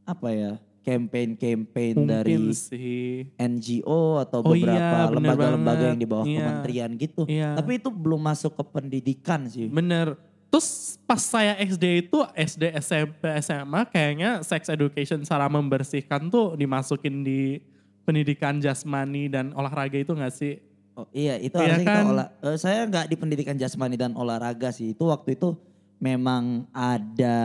apa 0.05 0.29
ya 0.31 0.53
campaign-campaign 0.85 1.97
dari 2.05 2.37
sih. 2.53 3.25
NGO 3.35 4.21
atau 4.21 4.45
Oh 4.45 4.53
iya, 4.53 4.69
beberapa 4.69 4.97
bener 5.09 5.15
lembaga-lembaga 5.17 5.85
yang 5.89 5.97
di 5.97 6.05
bawah 6.05 6.27
Iya. 6.29 6.37
kementerian 6.39 6.91
gitu. 6.95 7.23
Iya. 7.25 7.57
Tapi 7.57 7.81
itu 7.81 7.89
belum 7.89 8.21
masuk 8.21 8.53
ke 8.53 8.65
pendidikan 8.69 9.49
sih. 9.49 9.73
Bener. 9.73 10.21
Terus 10.53 11.01
pas 11.03 11.19
saya 11.19 11.57
SD 11.59 12.07
itu 12.07 12.21
SD, 12.31 12.77
SMP, 12.79 13.27
SMA 13.41 13.89
kayaknya 13.89 14.45
sex 14.45 14.69
education 14.69 15.25
cara 15.25 15.49
membersihkan 15.49 16.29
tuh 16.29 16.55
dimasukin 16.55 17.25
di 17.25 17.59
pendidikan 18.05 18.61
jasmani 18.61 19.27
dan 19.27 19.51
olahraga 19.51 19.97
itu 19.97 20.13
nggak 20.13 20.31
sih? 20.31 20.61
Oh, 20.95 21.11
iya, 21.11 21.35
itu 21.37 21.53
Iya 21.53 21.75
harusnya 21.75 21.83
kita 21.85 21.93
kan? 21.93 22.05
olah. 22.09 22.29
eh, 22.41 22.57
saya 22.57 22.81
nggak 22.85 23.07
di 23.07 23.17
pendidikan 23.17 23.55
jasmani 23.55 23.95
dan 23.95 24.15
olahraga 24.15 24.71
sih. 24.71 24.93
Itu 24.93 25.07
waktu 25.07 25.35
itu 25.35 25.59
memang 25.97 26.71
ada 26.71 27.39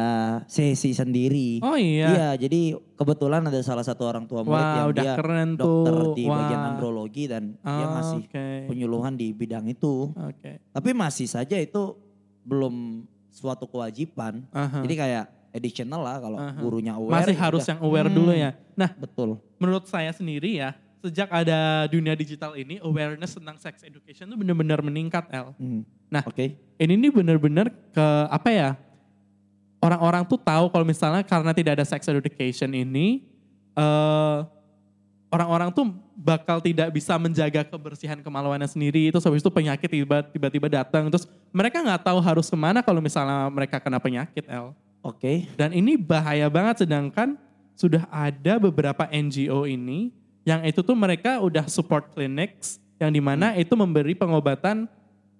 sesi 0.46 0.92
sendiri. 0.92 1.58
Oh 1.60 1.74
iya. 1.74 2.08
Iya, 2.12 2.30
jadi 2.40 2.62
kebetulan 2.94 3.42
ada 3.42 3.58
salah 3.60 3.82
satu 3.82 4.04
orang 4.04 4.26
tua 4.26 4.44
murid 4.44 4.54
Wah, 4.56 4.76
yang 4.76 4.88
udah 4.90 5.02
dia 5.02 5.14
keren 5.16 5.50
dokter 5.56 5.94
tuh. 5.96 6.14
di 6.14 6.24
bagian 6.26 6.60
Wah. 6.60 6.70
andrologi 6.70 7.24
dan 7.26 7.44
dia 7.56 7.86
Oh, 7.86 7.92
ngasih 7.92 8.22
Oke. 8.22 8.48
penyuluhan 8.68 9.14
di 9.16 9.28
bidang 9.32 9.66
itu. 9.66 10.12
Oke. 10.12 10.62
Tapi 10.62 10.90
masih 10.92 11.26
saja 11.26 11.56
itu 11.56 11.96
belum 12.44 13.02
suatu 13.30 13.66
kewajiban. 13.66 14.46
Aha. 14.52 14.82
Jadi 14.84 14.94
kayak 14.96 15.26
additional 15.50 16.02
lah 16.02 16.18
kalau 16.20 16.38
Aha. 16.38 16.60
gurunya 16.60 16.94
aware. 16.94 17.16
Masih 17.18 17.34
ya 17.34 17.40
harus 17.40 17.64
udah. 17.64 17.70
yang 17.72 17.80
aware 17.82 18.06
Hmm, 18.06 18.14
dulu 18.14 18.32
ya. 18.32 18.52
Nah, 18.76 18.90
Betul. 18.94 19.30
menurut 19.56 19.86
saya 19.86 20.12
sendiri 20.12 20.54
ya, 20.56 20.76
sejak 21.00 21.30
ada 21.32 21.88
dunia 21.88 22.14
digital 22.16 22.56
ini, 22.60 22.80
awareness 22.84 23.36
tentang 23.36 23.56
sex 23.56 23.84
education 23.88 24.28
tuh 24.28 24.38
benar-benar 24.40 24.84
meningkat, 24.84 25.28
El. 25.32 25.56
Hmm. 25.56 25.82
Nah, 26.12 26.24
Oke. 26.28 26.60
Ini 26.80 26.94
nih 26.96 27.12
benar-benar 27.12 27.72
ke 27.72 28.08
apa 28.32 28.50
ya? 28.52 28.70
Orang-orang 29.80 30.28
tuh 30.28 30.36
tahu 30.36 30.68
kalau 30.68 30.84
misalnya 30.84 31.24
karena 31.24 31.56
tidak 31.56 31.80
ada 31.80 31.86
sex 31.88 32.04
education 32.08 32.72
ini, 32.76 33.24
eh 33.80 34.38
orang-orang 35.30 35.70
tuh 35.72 35.88
bakal 36.18 36.60
tidak 36.60 36.92
bisa 36.92 37.16
menjaga 37.16 37.64
kebersihan 37.64 38.20
kemaluannya 38.20 38.68
sendiri. 38.68 39.14
Terus 39.14 39.24
habis 39.24 39.40
itu 39.40 39.52
penyakit 39.54 39.88
tiba- 39.88 40.26
tiba-tiba 40.26 40.68
datang. 40.68 41.08
Terus 41.08 41.30
mereka 41.54 41.80
nggak 41.80 42.04
tahu 42.04 42.20
harus 42.20 42.50
ke 42.50 42.58
mana 42.58 42.84
kalau 42.84 43.00
misalnya 43.00 43.48
mereka 43.48 43.80
kena 43.80 44.02
penyakit, 44.02 44.44
El. 44.50 44.76
Oke. 45.00 45.48
Dan 45.56 45.72
ini 45.72 45.96
bahaya 45.96 46.52
banget 46.52 46.84
sedangkan 46.84 47.40
sudah 47.80 48.04
ada 48.12 48.60
beberapa 48.60 49.08
NGO 49.08 49.64
ini 49.64 50.12
yang 50.50 50.66
itu 50.66 50.82
tuh 50.82 50.98
mereka 50.98 51.38
udah 51.38 51.70
support 51.70 52.10
clinics 52.10 52.82
yang 52.98 53.14
di 53.14 53.22
mana 53.22 53.54
itu 53.54 53.78
memberi 53.78 54.18
pengobatan 54.18 54.90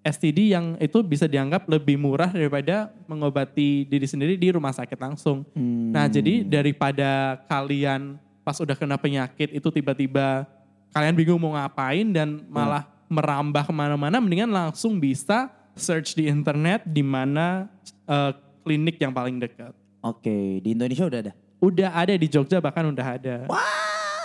STD 0.06 0.54
yang 0.54 0.78
itu 0.80 1.02
bisa 1.04 1.26
dianggap 1.26 1.66
lebih 1.66 2.00
murah 2.00 2.30
daripada 2.32 2.94
mengobati 3.10 3.84
diri 3.90 4.08
sendiri 4.08 4.38
di 4.38 4.54
rumah 4.54 4.72
sakit 4.72 4.96
langsung. 4.96 5.44
Hmm. 5.58 5.92
Nah 5.92 6.06
jadi 6.06 6.46
daripada 6.46 7.42
kalian 7.50 8.22
pas 8.46 8.56
udah 8.62 8.78
kena 8.78 8.96
penyakit 8.96 9.52
itu 9.52 9.68
tiba-tiba 9.74 10.48
kalian 10.94 11.18
bingung 11.18 11.42
mau 11.42 11.58
ngapain 11.58 12.06
dan 12.14 12.46
malah 12.48 12.88
merambah 13.10 13.66
ke 13.66 13.74
mana-mana 13.74 14.22
mendingan 14.22 14.50
langsung 14.50 15.02
bisa 15.02 15.50
search 15.74 16.14
di 16.14 16.30
internet 16.30 16.86
di 16.86 17.02
mana 17.02 17.68
eh, 18.08 18.32
klinik 18.64 19.02
yang 19.02 19.12
paling 19.12 19.42
dekat. 19.42 19.74
Oke, 20.00 20.64
di 20.64 20.78
Indonesia 20.78 21.04
udah 21.04 21.20
ada. 21.28 21.34
Udah 21.60 21.90
ada 21.92 22.14
di 22.16 22.28
Jogja 22.32 22.64
bahkan 22.64 22.88
udah 22.88 23.20
ada. 23.20 23.36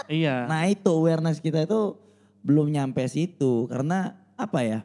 Iya. 0.06 0.44
Nah 0.44 0.66
itu 0.66 0.87
awareness 0.87 1.38
kita 1.38 1.62
itu 1.62 1.96
belum 2.40 2.68
nyampe 2.68 3.00
situ 3.04 3.64
karena 3.66 4.12
apa 4.34 4.61
ya 4.61 4.80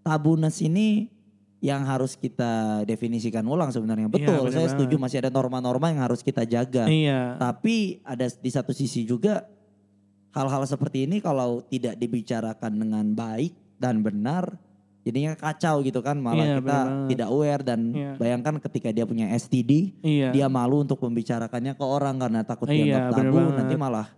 tabunes 0.00 0.56
ini 0.58 1.12
yang 1.60 1.84
harus 1.84 2.14
kita 2.14 2.82
definisikan 2.82 3.44
ulang 3.44 3.70
sebenarnya 3.70 4.08
Iya, 4.08 4.14
betul 4.18 4.38
bener 4.42 4.50
saya 4.50 4.60
banget. 4.64 4.72
setuju 4.74 4.94
masih 4.96 5.18
ada 5.20 5.30
norma-norma 5.30 5.86
yang 5.88 6.02
harus 6.02 6.18
kita 6.18 6.42
jaga 6.42 6.86
Iya. 6.86 7.36
tapi 7.36 8.00
ada 8.02 8.26
di 8.26 8.50
satu 8.50 8.72
sisi 8.72 9.04
juga 9.04 9.46
hal-hal 10.32 10.64
seperti 10.64 11.04
ini 11.04 11.20
kalau 11.20 11.60
tidak 11.62 11.94
dibicarakan 11.94 12.72
dengan 12.74 13.06
baik 13.12 13.52
dan 13.76 14.00
benar 14.00 14.56
jadinya 15.02 15.34
kacau 15.34 15.82
gitu 15.82 16.00
kan 16.00 16.16
malah 16.16 16.42
Iya, 16.42 16.56
kita 16.56 16.78
bener 16.80 17.06
tidak 17.12 17.28
aware 17.28 17.62
dan 17.62 17.80
Iya. 17.90 18.10
bayangkan 18.16 18.54
ketika 18.58 18.88
dia 18.88 19.04
punya 19.04 19.28
STD 19.30 20.00
Iya. 20.00 20.32
dia 20.32 20.46
malu 20.48 20.80
untuk 20.80 20.98
membicarakannya 20.98 21.74
ke 21.74 21.84
orang 21.84 22.16
karena 22.16 22.40
takut 22.42 22.66
Iya, 22.66 23.06
dianggap 23.06 23.20
tabu 23.20 23.38
nanti 23.52 23.74
malah 23.76 24.08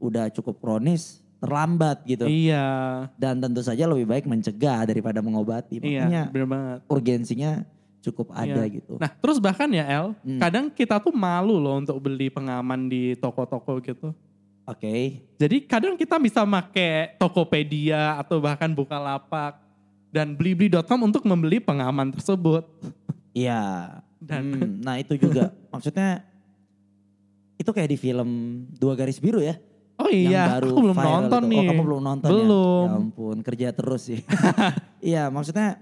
udah 0.00 0.32
cukup 0.32 0.58
kronis 0.58 1.20
terlambat 1.38 2.04
gitu 2.04 2.24
Iya. 2.24 3.08
dan 3.14 3.36
tentu 3.36 3.60
saja 3.60 3.84
lebih 3.84 4.04
baik 4.04 4.24
mencegah 4.24 4.84
daripada 4.84 5.20
mengobati 5.20 5.76
Iya, 5.76 6.04
makanya 6.04 6.22
bener 6.28 6.48
banget. 6.48 6.78
urgensinya 6.86 7.50
cukup 8.00 8.28
ada 8.30 8.60
Iya. 8.60 8.74
gitu 8.74 8.96
Nah, 8.96 9.08
terus 9.10 9.36
bahkan 9.36 9.68
ya 9.68 9.84
El, 9.84 10.12
Hmm. 10.18 10.36
kadang 10.36 10.68
kita 10.68 10.96
tuh 10.98 11.12
malu 11.12 11.56
loh 11.56 11.76
untuk 11.76 11.96
beli 11.98 12.28
pengaman 12.28 12.88
di 12.88 13.12
toko-toko 13.14 13.76
gitu. 13.78 14.12
oke 14.62 14.96
Jadi 15.36 15.56
kadang 15.64 15.96
kita 15.96 16.16
bisa 16.16 16.44
make 16.44 17.16
Tokopedia 17.16 18.16
atau 18.16 18.36
bahkan 18.38 18.68
Bukalapak 18.70 19.60
dan 20.08 20.32
blibli.com 20.32 21.00
untuk 21.02 21.24
membeli 21.24 21.56
pengaman 21.56 22.10
tersebut. 22.10 22.68
iya 23.32 23.96
Dan 24.18 24.52
Hmm, 24.52 24.72
nah 24.78 24.96
itu 24.96 25.16
juga 25.16 25.48
maksudnya 25.72 26.20
itu 27.56 27.68
kayak 27.68 27.88
di 27.88 27.96
film 27.96 28.28
dua 28.70 28.92
garis 28.94 29.16
biru 29.16 29.40
ya 29.40 29.56
oh 30.00 30.08
iya, 30.08 30.28
yang 30.30 30.48
baru 30.56 30.68
aku 30.68 30.80
belum 30.80 30.96
viral 30.96 31.12
nonton 31.14 31.40
itu. 31.40 31.48
nih. 31.48 31.58
Oh 31.58 31.64
kamu 31.68 31.82
belum 31.82 32.00
nonton 32.02 32.28
Belum. 32.30 32.82
ya? 32.82 32.88
Ya 32.88 32.96
ampun 32.96 33.36
kerja 33.40 33.68
terus 33.70 34.02
sih. 34.04 34.20
Iya 35.02 35.28
maksudnya 35.28 35.80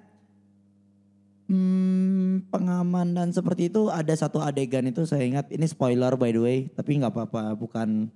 hmm, 1.47 2.49
pengaman 2.49 3.13
dan 3.13 3.29
seperti 3.31 3.67
itu 3.67 3.89
ada 3.89 4.13
satu 4.13 4.39
adegan 4.39 4.85
itu 4.85 5.03
saya 5.03 5.25
ingat 5.25 5.51
ini 5.51 5.65
spoiler 5.65 6.15
by 6.15 6.31
the 6.31 6.39
way 6.39 6.59
tapi 6.71 6.95
nggak 6.95 7.11
apa-apa 7.11 7.55
bukan 7.55 8.07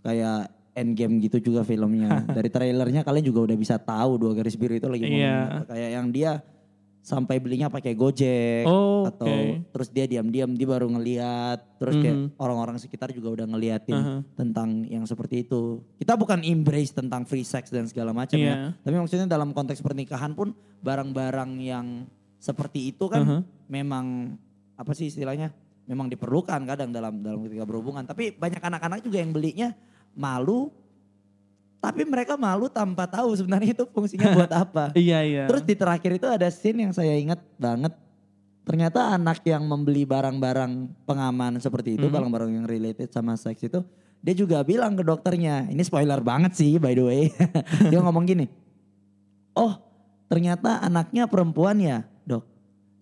kayak 0.00 0.50
endgame 0.72 1.20
gitu 1.20 1.38
juga 1.42 1.62
filmnya. 1.62 2.24
Dari 2.32 2.48
trailernya 2.48 3.04
kalian 3.04 3.22
juga 3.22 3.44
udah 3.44 3.56
bisa 3.56 3.76
tahu 3.76 4.16
dua 4.16 4.32
garis 4.32 4.56
biru 4.56 4.74
itu 4.74 4.88
lagi 4.88 5.04
Iya. 5.04 5.62
apa. 5.62 5.70
Kayak 5.70 5.90
yang 5.92 6.06
dia 6.08 6.32
sampai 7.02 7.42
belinya 7.42 7.66
pakai 7.66 7.98
Gojek 7.98 8.62
Oh, 8.62 9.02
atau 9.10 9.26
terus 9.74 9.90
dia 9.90 10.06
diam-diam 10.06 10.54
dia 10.54 10.70
baru 10.70 10.86
ngeliat 10.86 11.58
terus 11.76 11.98
kayak 11.98 12.14
Mhm. 12.14 12.26
orang-orang 12.38 12.78
sekitar 12.78 13.10
juga 13.10 13.34
udah 13.34 13.46
ngeliatin 13.50 13.98
Aha. 13.98 14.16
tentang 14.38 14.86
yang 14.86 15.02
seperti 15.02 15.42
itu. 15.42 15.82
Kita 15.98 16.14
bukan 16.14 16.46
embrace 16.46 16.94
tentang 16.94 17.26
free 17.26 17.42
sex 17.42 17.74
dan 17.74 17.90
segala 17.90 18.14
macam 18.14 18.38
Iya. 18.38 18.46
ya. 18.48 18.56
Tapi 18.86 18.94
maksudnya 19.02 19.26
dalam 19.26 19.50
konteks 19.50 19.82
pernikahan 19.82 20.30
pun 20.32 20.54
barang-barang 20.78 21.50
yang 21.58 22.06
seperti 22.38 22.94
itu 22.94 23.10
kan 23.10 23.22
Aha. 23.26 23.38
memang 23.66 24.38
apa 24.78 24.94
sih 24.94 25.10
istilahnya? 25.10 25.50
Memang 25.90 26.06
diperlukan 26.06 26.62
kadang 26.62 26.94
dalam 26.94 27.18
dalam 27.18 27.42
ketika 27.42 27.66
berhubungan. 27.66 28.06
Tapi 28.06 28.38
banyak 28.38 28.62
anak-anak 28.62 29.02
juga 29.02 29.18
yang 29.18 29.34
belinya 29.34 29.74
malu 30.14 30.70
tapi 31.82 32.06
mereka 32.06 32.38
malu 32.38 32.70
tanpa 32.70 33.10
tahu 33.10 33.34
sebenarnya 33.34 33.74
itu 33.74 33.82
fungsinya 33.90 34.30
buat 34.30 34.52
apa. 34.62 34.94
Iya, 34.94 35.18
iya. 35.26 35.44
Terus 35.50 35.66
di 35.66 35.74
terakhir 35.74 36.14
itu 36.14 36.30
ada 36.30 36.46
scene 36.46 36.86
yang 36.86 36.94
saya 36.94 37.18
ingat 37.18 37.42
banget. 37.58 37.90
Ternyata 38.62 39.18
anak 39.18 39.42
yang 39.42 39.66
membeli 39.66 40.06
barang-barang 40.06 41.02
pengaman 41.02 41.58
seperti 41.58 41.98
itu, 41.98 42.06
Mhm. 42.06 42.14
barang-barang 42.14 42.50
yang 42.62 42.66
related 42.70 43.10
sama 43.10 43.34
seks 43.34 43.66
itu, 43.66 43.82
dia 44.22 44.34
juga 44.38 44.62
bilang 44.62 44.94
ke 44.94 45.02
dokternya, 45.02 45.66
ini 45.66 45.82
spoiler 45.82 46.22
banget 46.22 46.54
sih 46.54 46.78
by 46.78 46.94
the 46.94 47.02
way. 47.02 47.22
dia 47.90 47.98
ngomong 47.98 48.22
gini, 48.22 48.46
oh 49.52 49.74
ternyata 50.30 50.78
anaknya 50.78 51.26
perempuan 51.26 51.82
ya. 51.82 52.06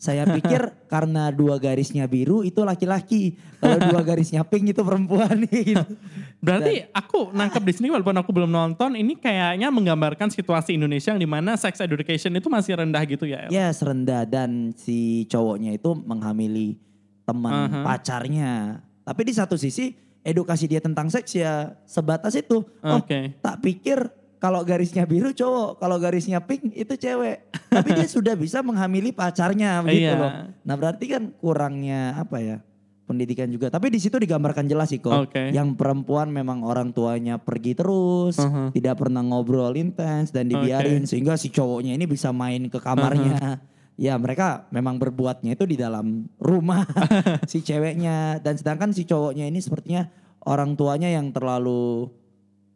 Saya 0.00 0.24
pikir 0.24 0.72
karena 0.92 1.28
dua 1.28 1.60
garisnya 1.60 2.08
biru 2.08 2.40
itu 2.40 2.64
laki-laki, 2.64 3.36
kalau 3.60 3.76
dua 3.76 4.00
garisnya 4.00 4.40
pink 4.48 4.72
itu 4.72 4.80
perempuan 4.80 5.44
gitu. 5.52 5.92
Berarti 6.40 6.88
aku 6.88 7.28
nangkep 7.36 7.60
di 7.68 7.72
sini 7.76 7.88
walaupun 7.92 8.16
aku 8.16 8.32
belum 8.32 8.48
nonton, 8.48 8.96
ini 8.96 9.12
kayaknya 9.20 9.68
menggambarkan 9.68 10.32
situasi 10.32 10.80
Indonesia 10.80 11.12
yang 11.12 11.20
di 11.20 11.28
mana 11.28 11.52
sex 11.60 11.84
education 11.84 12.32
itu 12.32 12.48
masih 12.48 12.80
rendah 12.80 13.04
gitu 13.04 13.28
ya. 13.28 13.44
Ya 13.52 13.68
rendah 13.68 14.24
dan 14.24 14.72
si 14.72 15.28
cowoknya 15.28 15.76
itu 15.76 15.92
menghamili 15.92 16.80
teman 17.28 17.68
Aha. 17.68 17.84
pacarnya. 17.84 18.80
Tapi 19.04 19.20
di 19.28 19.36
satu 19.36 19.60
sisi 19.60 19.92
edukasi 20.24 20.64
dia 20.64 20.80
tentang 20.80 21.12
seks 21.12 21.36
ya 21.36 21.76
sebatas 21.84 22.32
itu. 22.40 22.64
Oh, 22.80 23.04
Oke. 23.04 23.36
tak 23.44 23.60
pikir 23.60 24.19
kalau 24.40 24.64
garisnya 24.64 25.04
biru 25.04 25.30
cowok, 25.30 25.78
kalau 25.78 26.00
garisnya 26.00 26.40
pink 26.40 26.72
itu 26.72 26.96
cewek. 26.96 27.44
Tapi 27.76 27.88
dia 27.92 28.08
sudah 28.08 28.32
bisa 28.32 28.64
menghamili 28.64 29.12
pacarnya 29.12 29.84
begitu 29.84 30.08
Iya. 30.08 30.16
loh. 30.16 30.32
Nah 30.64 30.74
berarti 30.74 31.04
kan 31.06 31.28
kurangnya 31.36 32.16
apa 32.16 32.40
ya 32.40 32.56
pendidikan 33.04 33.50
juga. 33.50 33.68
Tapi 33.68 33.90
di 33.90 33.98
situ 33.98 34.16
digambarkan 34.16 34.64
jelas 34.64 34.88
sih 34.88 34.98
kok. 34.98 35.28
Oke. 35.28 35.50
Yang 35.50 35.76
perempuan 35.76 36.30
memang 36.30 36.62
orang 36.62 36.90
tuanya 36.90 37.36
pergi 37.36 37.74
terus, 37.74 38.38
Uh-huh. 38.38 38.72
tidak 38.72 38.96
pernah 38.96 39.20
ngobrol 39.20 39.74
intens 39.74 40.30
dan 40.30 40.46
dibiarin 40.46 41.04
sehingga 41.04 41.34
si 41.34 41.50
cowoknya 41.50 41.92
ini 41.92 42.06
bisa 42.06 42.32
main 42.32 42.64
ke 42.66 42.80
kamarnya. 42.80 43.38
Ya 44.00 44.16
mereka 44.16 44.64
memang 44.72 44.96
berbuatnya 44.96 45.52
itu 45.52 45.68
di 45.68 45.76
dalam 45.76 46.24
rumah 46.40 46.88
si 47.52 47.60
ceweknya 47.60 48.40
dan 48.40 48.56
sedangkan 48.56 48.96
si 48.96 49.04
cowoknya 49.04 49.44
ini 49.44 49.60
sepertinya 49.60 50.08
orang 50.48 50.72
tuanya 50.72 51.12
yang 51.12 51.28
terlalu 51.36 52.08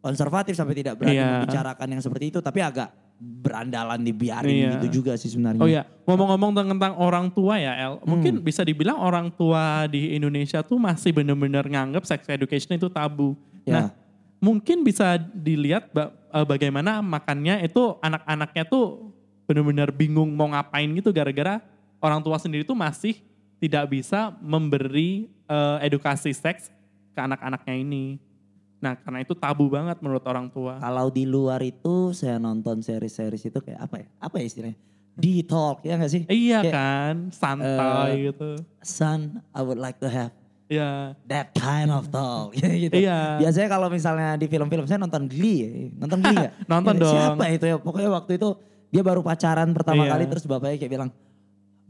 konservatif 0.04 0.52
sampai 0.52 0.76
tidak 0.76 1.00
berani 1.00 1.16
Iya. 1.16 1.40
membicarakan 1.40 1.88
yang 1.88 2.02
seperti 2.04 2.28
itu 2.28 2.38
tapi 2.44 2.60
agak 2.60 2.92
berandalan 3.16 4.04
dibiarin 4.04 4.52
Iya. 4.52 4.70
gitu 4.76 5.00
juga 5.00 5.16
sih 5.16 5.32
sebenarnya. 5.32 5.62
Oh 5.64 5.70
ya, 5.70 5.88
ngomong-ngomong 6.04 6.52
tentang 6.52 6.92
orang 7.00 7.32
tua 7.32 7.56
ya 7.56 7.72
El, 7.72 7.96
Hmm. 7.96 8.04
mungkin 8.04 8.32
bisa 8.44 8.60
dibilang 8.60 9.00
orang 9.00 9.32
tua 9.32 9.88
di 9.88 10.12
Indonesia 10.12 10.60
tuh 10.60 10.76
masih 10.76 11.16
benar-benar 11.16 11.64
nganggap 11.64 12.04
sex 12.04 12.28
education 12.28 12.76
itu 12.76 12.92
tabu. 12.92 13.32
Ya. 13.64 13.72
Nah, 13.72 13.86
mungkin 14.44 14.84
bisa 14.84 15.16
dilihat 15.16 15.88
eh, 15.96 16.44
bagaimana 16.44 17.00
makannya 17.00 17.64
itu 17.64 17.96
anak-anaknya 18.02 18.68
tuh 18.68 19.14
benar-benar 19.48 19.88
bingung 19.88 20.34
mau 20.34 20.50
ngapain 20.50 20.88
gitu 20.92 21.08
gara-gara 21.08 21.62
orang 22.02 22.20
tua 22.20 22.36
sendiri 22.36 22.66
tuh 22.66 22.76
masih 22.76 23.16
tidak 23.56 23.88
bisa 23.88 24.36
memberi 24.42 25.30
eh, 25.44 25.78
edukasi 25.86 26.32
seks 26.34 26.68
ke 27.14 27.20
anak-anaknya 27.20 27.76
ini. 27.78 28.16
Nah, 28.84 29.00
karena 29.00 29.24
itu 29.24 29.32
tabu 29.32 29.72
banget 29.72 29.96
menurut 30.04 30.20
orang 30.28 30.52
tua. 30.52 30.76
Kalau 30.76 31.08
di 31.08 31.24
luar 31.24 31.64
itu 31.64 32.12
saya 32.12 32.36
nonton 32.36 32.84
seri-series 32.84 33.48
itu 33.48 33.56
kayak 33.56 33.80
apa 33.80 34.04
ya? 34.04 34.06
Apa 34.20 34.36
ya 34.36 34.44
istilahnya? 34.44 34.76
D-talk 35.16 35.80
ya 35.80 35.96
gak 35.96 36.12
sih? 36.12 36.22
Iya 36.28 36.60
Kayak, 36.60 36.74
kan, 36.74 37.14
santai 37.32 38.28
gitu. 38.28 38.60
Son, 38.84 39.40
I 39.56 39.60
would 39.64 39.80
like 39.80 39.96
to 39.98 40.10
have 40.10 40.36
Iya. 40.68 41.16
that 41.24 41.56
kind 41.56 41.88
of 41.88 42.10
talk. 42.10 42.52
gitu. 42.84 42.92
Iya. 42.92 43.40
Biasanya 43.40 43.68
kalau 43.70 43.88
misalnya 43.88 44.36
di 44.36 44.44
film-film 44.44 44.84
saya 44.84 45.00
nonton 45.00 45.24
Glee, 45.24 45.58
ya. 45.60 45.68
nonton 45.96 46.18
Glee 46.20 46.36
ya? 46.36 46.50
Nonton 46.72 46.94
dong. 46.98 47.08
Siapa 47.08 47.44
itu 47.48 47.64
ya? 47.64 47.76
Pokoknya 47.78 48.10
waktu 48.12 48.36
itu 48.36 48.48
dia 48.90 49.00
baru 49.00 49.24
pacaran 49.24 49.72
pertama 49.72 50.04
Iya. 50.04 50.12
kali 50.12 50.24
terus 50.28 50.44
bapaknya 50.44 50.76
kayak 50.76 50.92
bilang, 50.92 51.10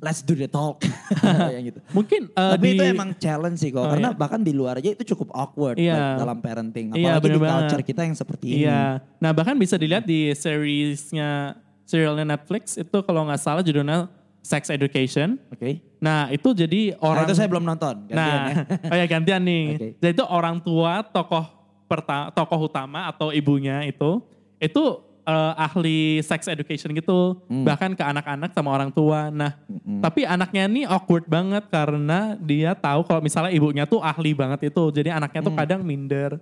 let's 0.04 0.20
do 0.20 0.36
the 0.36 0.44
talk. 0.44 0.84
Yang 1.56 1.72
gitu. 1.72 1.78
Mungkin 1.90 2.20
eh, 2.28 2.50
Tapi 2.52 2.62
di, 2.62 2.76
itu 2.76 2.82
emang 2.84 3.16
challenge 3.16 3.58
sih 3.58 3.70
kok, 3.70 3.80
Oh, 3.80 3.88
karena 3.88 4.12
iya. 4.12 4.16
bahkan 4.16 4.38
di 4.38 4.52
luar 4.52 4.76
aja 4.76 4.92
itu 4.92 5.04
cukup 5.10 5.32
awkward 5.32 5.76
Iya. 5.76 5.96
like, 5.96 6.20
dalam 6.20 6.38
parenting. 6.38 6.86
Iya, 6.92 7.16
Apalagi 7.16 7.16
di 7.16 7.26
bener 7.26 7.40
banget. 7.40 7.56
culture 7.64 7.82
kita 7.82 8.00
yang 8.04 8.14
seperti 8.14 8.46
ini. 8.46 8.58
Iya. 8.62 8.82
Nah 9.18 9.30
bahkan 9.32 9.56
bisa 9.56 9.74
dilihat 9.74 10.04
di 10.04 10.28
seriesnya 10.36 11.56
serialnya 11.84 12.36
Netflix 12.36 12.76
itu 12.76 12.96
kalau 13.00 13.24
nggak 13.24 13.40
salah 13.40 13.60
judulnya 13.60 14.08
Sex 14.40 14.68
Education. 14.68 15.40
Oke. 15.48 15.80
Nah 15.98 16.28
itu 16.28 16.52
jadi 16.52 16.92
Nah, 16.94 17.00
orang. 17.00 17.24
itu 17.24 17.32
saya 17.32 17.48
belum 17.48 17.64
nonton. 17.64 17.94
gantian 18.04 18.12
Nah, 18.12 18.44
ya. 18.44 18.64
oh 18.92 18.96
ya 18.96 19.06
gantian 19.06 19.40
nih. 19.40 19.64
Oke. 19.72 19.88
Jadi 19.98 20.12
itu 20.14 20.24
orang 20.24 20.56
tua 20.60 21.00
tokoh 21.02 21.44
perta, 21.84 22.28
tokoh 22.28 22.68
utama 22.68 23.08
atau 23.08 23.32
ibunya 23.32 23.84
itu 23.84 24.20
itu 24.56 24.82
eh, 25.24 25.52
ahli 25.56 26.20
sex 26.20 26.44
education 26.46 26.92
gitu, 26.92 27.40
Hmm. 27.48 27.64
bahkan 27.64 27.96
ke 27.96 28.04
anak-anak 28.04 28.52
sama 28.52 28.70
orang 28.70 28.92
tua. 28.92 29.32
Nah, 29.32 29.56
tapi 29.98 30.28
anaknya 30.28 30.68
ini 30.68 30.84
awkward 30.84 31.24
banget 31.24 31.64
karena 31.68 32.36
dia 32.36 32.76
tahu 32.76 33.08
kalau 33.08 33.24
misalnya 33.24 33.48
ibunya 33.50 33.88
tuh 33.88 34.04
ahli 34.04 34.36
banget 34.36 34.68
itu, 34.68 34.84
jadi 34.92 35.16
anaknya 35.16 35.40
Hmm. 35.40 35.48
tuh 35.48 35.54
kadang 35.56 35.80
minder. 35.80 36.36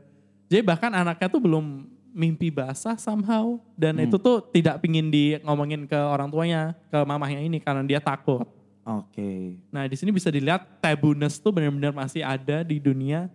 Jadi 0.50 0.60
bahkan 0.66 0.90
anaknya 0.90 1.30
tuh 1.30 1.38
belum 1.38 1.86
mimpi 2.12 2.52
basah 2.52 2.98
somehow 3.00 3.56
dan 3.72 3.96
Hmm. 3.96 4.04
itu 4.04 4.20
tuh 4.20 4.44
tidak 4.50 4.82
pingin 4.82 5.08
di 5.08 5.38
ngomongin 5.40 5.88
ke 5.88 5.96
orang 5.96 6.28
tuanya, 6.28 6.76
ke 6.90 6.98
mamahnya 7.06 7.40
ini 7.40 7.56
karena 7.56 7.80
dia 7.86 8.02
takut. 8.02 8.44
Oke. 8.82 9.62
Nah 9.70 9.86
di 9.86 9.94
sini 9.94 10.10
bisa 10.10 10.26
dilihat 10.26 10.82
tabuness 10.82 11.38
tuh 11.38 11.54
benar-benar 11.54 11.94
masih 11.94 12.26
ada 12.26 12.66
di 12.66 12.82
dunia 12.82 13.30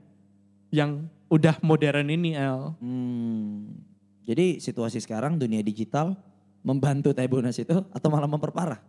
yang 0.70 1.08
udah 1.32 1.56
modern 1.64 2.12
ini 2.12 2.36
El. 2.36 2.76
Hmm. 2.78 3.87
Jadi 4.28 4.60
situasi 4.60 5.00
sekarang 5.00 5.40
dunia 5.40 5.64
digital 5.64 6.20
membantu 6.60 7.16
tabunas 7.16 7.56
itu 7.56 7.80
atau 7.96 8.08
malah 8.12 8.28
memperparah? 8.28 8.84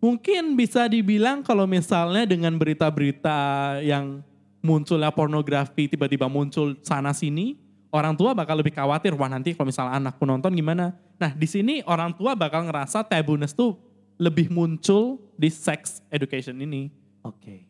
Mungkin 0.00 0.56
bisa 0.56 0.88
dibilang 0.88 1.44
kalau 1.44 1.68
misalnya 1.68 2.24
dengan 2.24 2.56
berita-berita 2.56 3.36
yang 3.84 4.24
munculnya 4.64 5.12
pornografi 5.12 5.92
tiba-tiba 5.92 6.24
muncul 6.32 6.80
sana 6.80 7.12
sini, 7.12 7.60
orang 7.92 8.16
tua 8.16 8.32
bakal 8.32 8.56
lebih 8.56 8.72
khawatir 8.72 9.12
wah 9.12 9.28
nanti 9.28 9.52
kalau 9.52 9.68
misalnya 9.68 10.00
anakku 10.00 10.24
nonton 10.24 10.56
gimana. 10.56 10.96
Nah 11.20 11.36
di 11.36 11.44
sini 11.44 11.84
orang 11.84 12.16
tua 12.16 12.32
bakal 12.32 12.64
ngerasa 12.64 13.04
tabuness 13.04 13.52
tuh 13.52 13.76
lebih 14.16 14.48
muncul 14.48 15.20
di 15.36 15.52
sex 15.52 16.00
education 16.08 16.56
ini. 16.56 16.88
Oke. 17.20 17.68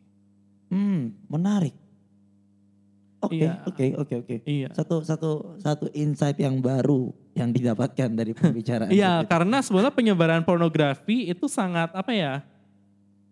Hmm, 0.70 1.11
menarik. 1.27 1.75
Oke, 3.20 3.44
Iya. 3.44 3.61
oke, 3.68 3.87
oke, 4.00 4.14
oke. 4.24 4.37
Iya. 4.48 4.68
Satu 4.72 5.04
satu 5.04 5.61
satu 5.61 5.92
insight 5.92 6.40
yang 6.40 6.56
baru 6.64 7.12
yang 7.37 7.52
didapatkan 7.52 8.09
dari 8.16 8.33
pembicaraan. 8.33 8.88
Iya, 8.88 9.28
karena 9.28 9.61
sebenarnya 9.61 9.92
penyebaran 9.92 10.40
pornografi 10.40 11.28
itu 11.28 11.44
sangat 11.44 11.92
apa 11.92 12.12
ya? 12.16 12.40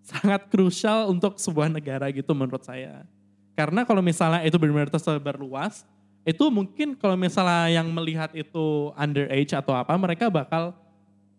Sangat 0.04 0.48
krusial 0.52 1.08
untuk 1.08 1.40
sebuah 1.40 1.72
negara 1.72 2.12
gitu 2.12 2.36
menurut 2.36 2.60
saya. 2.64 3.08
Karena 3.56 3.88
kalau 3.88 4.04
misalnya 4.04 4.44
itu 4.44 4.60
benar-benar 4.60 4.92
tersebar 4.92 5.40
luas, 5.40 5.88
itu 6.22 6.44
mungkin 6.52 6.92
kalau 6.92 7.16
misalnya 7.16 7.72
yang 7.72 7.88
melihat 7.88 8.28
itu 8.36 8.92
underage 8.92 9.56
atau 9.56 9.72
apa, 9.72 9.96
mereka 9.96 10.28
bakal 10.28 10.76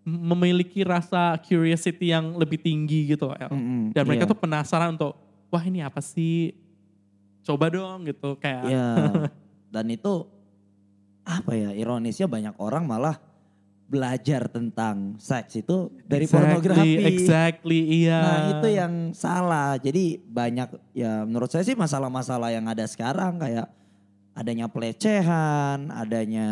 memiliki 0.03 0.81
rasa 0.81 1.38
curiosity 1.38 2.09
yang 2.09 2.33
lebih 2.33 2.57
tinggi 2.57 3.13
gitu, 3.13 3.29
El. 3.38 3.53
Mm-mm, 3.53 3.81
Dan 3.93 4.03
mereka 4.09 4.25
iya. 4.25 4.31
tuh 4.33 4.39
penasaran 4.41 4.97
untuk, 4.97 5.13
wah 5.53 5.62
ini 5.62 5.85
apa 5.85 6.01
sih? 6.01 6.57
Coba 7.49 7.65
dong 7.73 8.05
gitu, 8.05 8.38
kayak 8.38 8.63
Iya. 8.69 8.89
Dan 9.73 9.85
itu 9.89 10.29
apa 11.25 11.53
ya 11.53 11.73
ironisnya 11.73 12.25
banyak 12.29 12.57
orang 12.62 12.85
malah 12.85 13.17
belajar 13.89 14.45
tentang 14.53 15.17
seks 15.17 15.65
itu 15.65 15.89
dari 16.05 16.29
Exactly, 16.29 16.45
pornografi. 16.45 16.91
Exactly, 17.09 17.79
iya. 18.05 18.21
Nah 18.21 18.39
itu 18.53 18.67
yang 18.69 18.93
salah. 19.17 19.81
Jadi 19.81 20.21
banyak 20.21 20.93
ya 20.93 21.25
menurut 21.25 21.49
saya 21.49 21.65
sih 21.65 21.73
masalah-masalah 21.73 22.53
yang 22.53 22.69
ada 22.69 22.85
sekarang 22.85 23.41
kayak 23.41 23.65
adanya 24.38 24.69
pelecehan, 24.69 25.89
adanya 25.89 26.47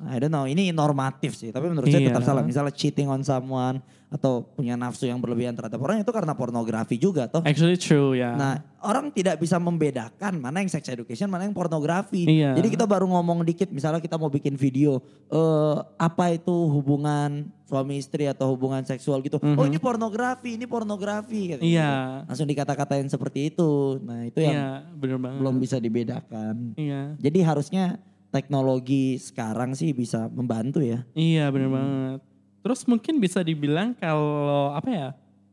I 0.00 0.16
don't 0.16 0.32
know, 0.32 0.48
ini 0.48 0.72
normatif 0.72 1.36
sih, 1.36 1.52
tapi 1.52 1.68
menurut 1.68 1.84
saya 1.86 2.00
Iya. 2.00 2.08
tetap 2.08 2.24
salah. 2.24 2.40
Misalnya 2.40 2.72
cheating 2.72 3.04
on 3.04 3.20
someone 3.20 3.84
atau 4.08 4.42
punya 4.42 4.74
nafsu 4.74 5.06
yang 5.06 5.20
berlebihan 5.20 5.52
terhadap 5.52 5.78
orang 5.78 6.00
itu 6.00 6.08
karena 6.10 6.32
pornografi 6.32 6.96
juga 6.96 7.28
toh. 7.28 7.44
Actually 7.44 7.76
true 7.76 8.16
ya. 8.16 8.32
Nah, 8.34 8.58
orang 8.80 9.12
tidak 9.12 9.38
bisa 9.38 9.60
membedakan 9.60 10.40
mana 10.40 10.64
yang 10.64 10.72
sex 10.72 10.88
education, 10.88 11.28
mana 11.28 11.44
yang 11.44 11.52
pornografi. 11.52 12.24
Iya. 12.26 12.56
Jadi 12.56 12.74
kita 12.74 12.88
baru 12.88 13.04
ngomong 13.06 13.44
dikit, 13.44 13.68
misalnya 13.68 14.00
kita 14.00 14.16
mau 14.16 14.26
bikin 14.26 14.56
video, 14.56 14.98
eh 15.28 15.76
apa 15.94 16.32
itu 16.32 16.50
hubungan 16.50 17.46
suami 17.68 18.02
istri 18.02 18.26
atau 18.26 18.50
hubungan 18.50 18.82
seksual 18.82 19.22
gitu. 19.22 19.38
Oh 19.38 19.62
ini 19.62 19.78
pornografi, 19.78 20.58
ini 20.58 20.66
pornografi. 20.66 21.54
Gitu. 21.54 21.62
Mhm. 21.62 21.70
Iya. 21.70 21.92
Langsung 22.26 22.48
dikata-katain 22.48 23.06
seperti 23.06 23.52
itu. 23.54 24.00
Nah 24.02 24.26
itu 24.26 24.42
yang 24.42 24.56
Iya, 24.56 24.68
bener 24.96 25.18
banget. 25.22 25.38
belum 25.38 25.54
bisa 25.60 25.76
dibedakan. 25.78 26.74
Iya. 26.74 27.14
Jadi 27.14 27.38
harusnya 27.44 28.00
teknologi 28.30 29.18
sekarang 29.18 29.74
sih 29.74 29.90
bisa 29.90 30.30
membantu 30.30 30.78
ya. 30.80 31.02
Iya, 31.12 31.50
bener 31.50 31.68
Hmm. 31.68 31.76
banget. 31.76 32.20
Terus 32.60 32.80
mungkin 32.86 33.14
bisa 33.18 33.40
dibilang 33.40 33.92
kalau 33.94 34.72
apa 34.72 34.90
ya? 34.90 35.08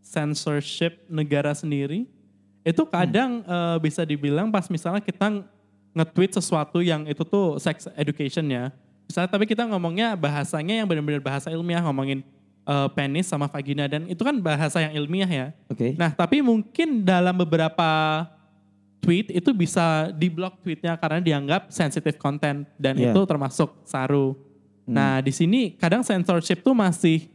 censorship 0.07 1.03
negara 1.11 1.51
sendiri 1.51 2.07
itu 2.63 2.83
kadang 2.87 3.43
eh, 3.43 3.77
bisa 3.83 4.07
dibilang 4.07 4.47
pas 4.47 4.71
misalnya 4.71 5.03
kita 5.03 5.43
nge-tweet 5.91 6.31
sesuatu 6.31 6.79
yang 6.79 7.03
itu 7.03 7.27
tuh 7.27 7.59
sex 7.59 7.91
education 7.91 8.47
ya. 8.47 8.71
Misalnya 9.03 9.27
tapi 9.27 9.43
kita 9.43 9.67
ngomongnya 9.67 10.15
bahasanya 10.15 10.79
yang 10.79 10.87
benar-benar 10.87 11.19
bahasa 11.19 11.51
ilmiah 11.51 11.83
ngomongin 11.83 12.23
eh, 12.63 12.87
penis 12.95 13.27
sama 13.27 13.51
vagina 13.51 13.83
dan 13.87 14.07
itu 14.07 14.23
kan 14.23 14.35
bahasa 14.39 14.79
yang 14.79 14.95
ilmiah 14.95 15.27
ya. 15.27 15.47
Oke. 15.67 15.91
Nah, 15.99 16.11
tapi 16.15 16.39
mungkin 16.39 17.03
dalam 17.03 17.35
beberapa 17.35 17.87
tweet 18.99 19.29
itu 19.29 19.49
bisa 19.51 20.09
di-block 20.11 20.59
tweetnya 20.61 20.97
karena 20.97 21.21
dianggap 21.21 21.69
sensitive 21.69 22.17
content 22.17 22.65
dan 22.75 22.97
Iya. 22.97 23.13
itu 23.13 23.21
termasuk 23.23 23.69
saru. 23.83 24.35
Nah, 24.83 25.19
di 25.19 25.31
sini 25.31 25.75
kadang 25.75 25.99
censorship 25.99 26.63
tuh 26.63 26.71
masih 26.71 27.27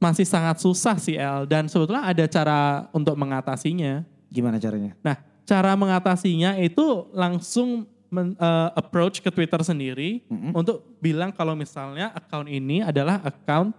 masih 0.00 0.24
sangat 0.24 0.58
susah 0.58 0.96
sih 0.96 1.14
El 1.14 1.44
dan 1.44 1.68
sebetulnya 1.68 2.02
ada 2.02 2.24
cara 2.26 2.60
untuk 2.90 3.14
mengatasinya. 3.14 4.02
Gimana 4.32 4.56
caranya? 4.56 4.96
Nah, 5.04 5.14
cara 5.44 5.76
mengatasinya 5.76 6.56
itu 6.56 7.06
langsung 7.12 7.84
men- 8.08 8.34
eh, 8.34 8.68
approach 8.74 9.20
ke 9.20 9.30
Twitter 9.30 9.60
sendiri 9.60 10.24
untuk 10.50 10.82
bilang 10.98 11.30
kalau 11.30 11.54
misalnya 11.54 12.10
account 12.10 12.48
ini 12.48 12.82
adalah 12.82 13.22
account 13.22 13.70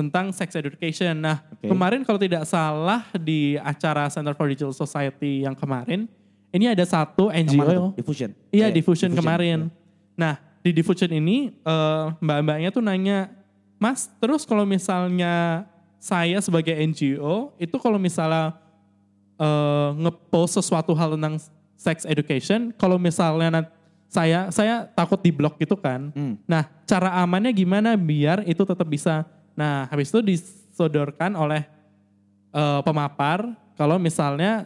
tentang 0.00 0.32
sex 0.32 0.56
education. 0.56 1.12
Nah, 1.20 1.44
Oke. 1.52 1.68
kemarin 1.68 2.00
kalau 2.00 2.16
tidak 2.16 2.48
salah 2.48 3.04
di 3.20 3.60
acara 3.60 4.08
Center 4.08 4.32
for 4.32 4.48
Digital 4.48 4.72
Society 4.72 5.44
yang 5.44 5.52
kemarin 5.52 6.08
ini 6.50 6.66
ada 6.66 6.82
satu 6.82 7.30
NGO? 7.30 7.94
Diffusion. 7.94 8.34
Iya 8.50 8.68
Eh, 8.68 8.74
diffusion, 8.74 9.10
kemarin. 9.14 9.70
Nah 10.18 10.42
di 10.60 10.70
diffusion 10.74 11.10
ini 11.14 11.54
eh, 11.54 12.04
mbak-mbaknya 12.18 12.74
tuh 12.74 12.82
nanya, 12.82 13.30
Mas 13.78 14.10
terus 14.18 14.42
kalau 14.44 14.66
misalnya 14.66 15.64
saya 16.02 16.42
sebagai 16.42 16.74
NGO 16.74 17.54
itu 17.56 17.76
kalau 17.78 17.96
misalnya 18.02 18.58
eh, 19.38 19.90
ngepost 20.02 20.58
sesuatu 20.58 20.90
hal 20.92 21.14
tentang 21.14 21.38
sex 21.78 22.02
education, 22.04 22.74
kalau 22.74 22.98
misalnya 22.98 23.62
nanti 23.62 23.70
saya 24.10 24.50
saya 24.50 24.90
takut 24.90 25.22
di 25.22 25.30
blok 25.30 25.54
gitu 25.62 25.78
kan. 25.78 26.10
Hmm. 26.10 26.34
Nah 26.50 26.66
cara 26.82 27.14
amannya 27.22 27.54
gimana 27.54 27.94
biar 27.94 28.42
itu 28.42 28.66
tetap 28.66 28.84
bisa. 28.90 29.22
Nah 29.60 29.84
habis 29.86 30.08
itu 30.08 30.24
disodorkan 30.24 31.36
oleh 31.36 31.68
eh, 32.50 32.80
pemapar 32.80 33.44
kalau 33.76 33.94
misalnya 33.96 34.64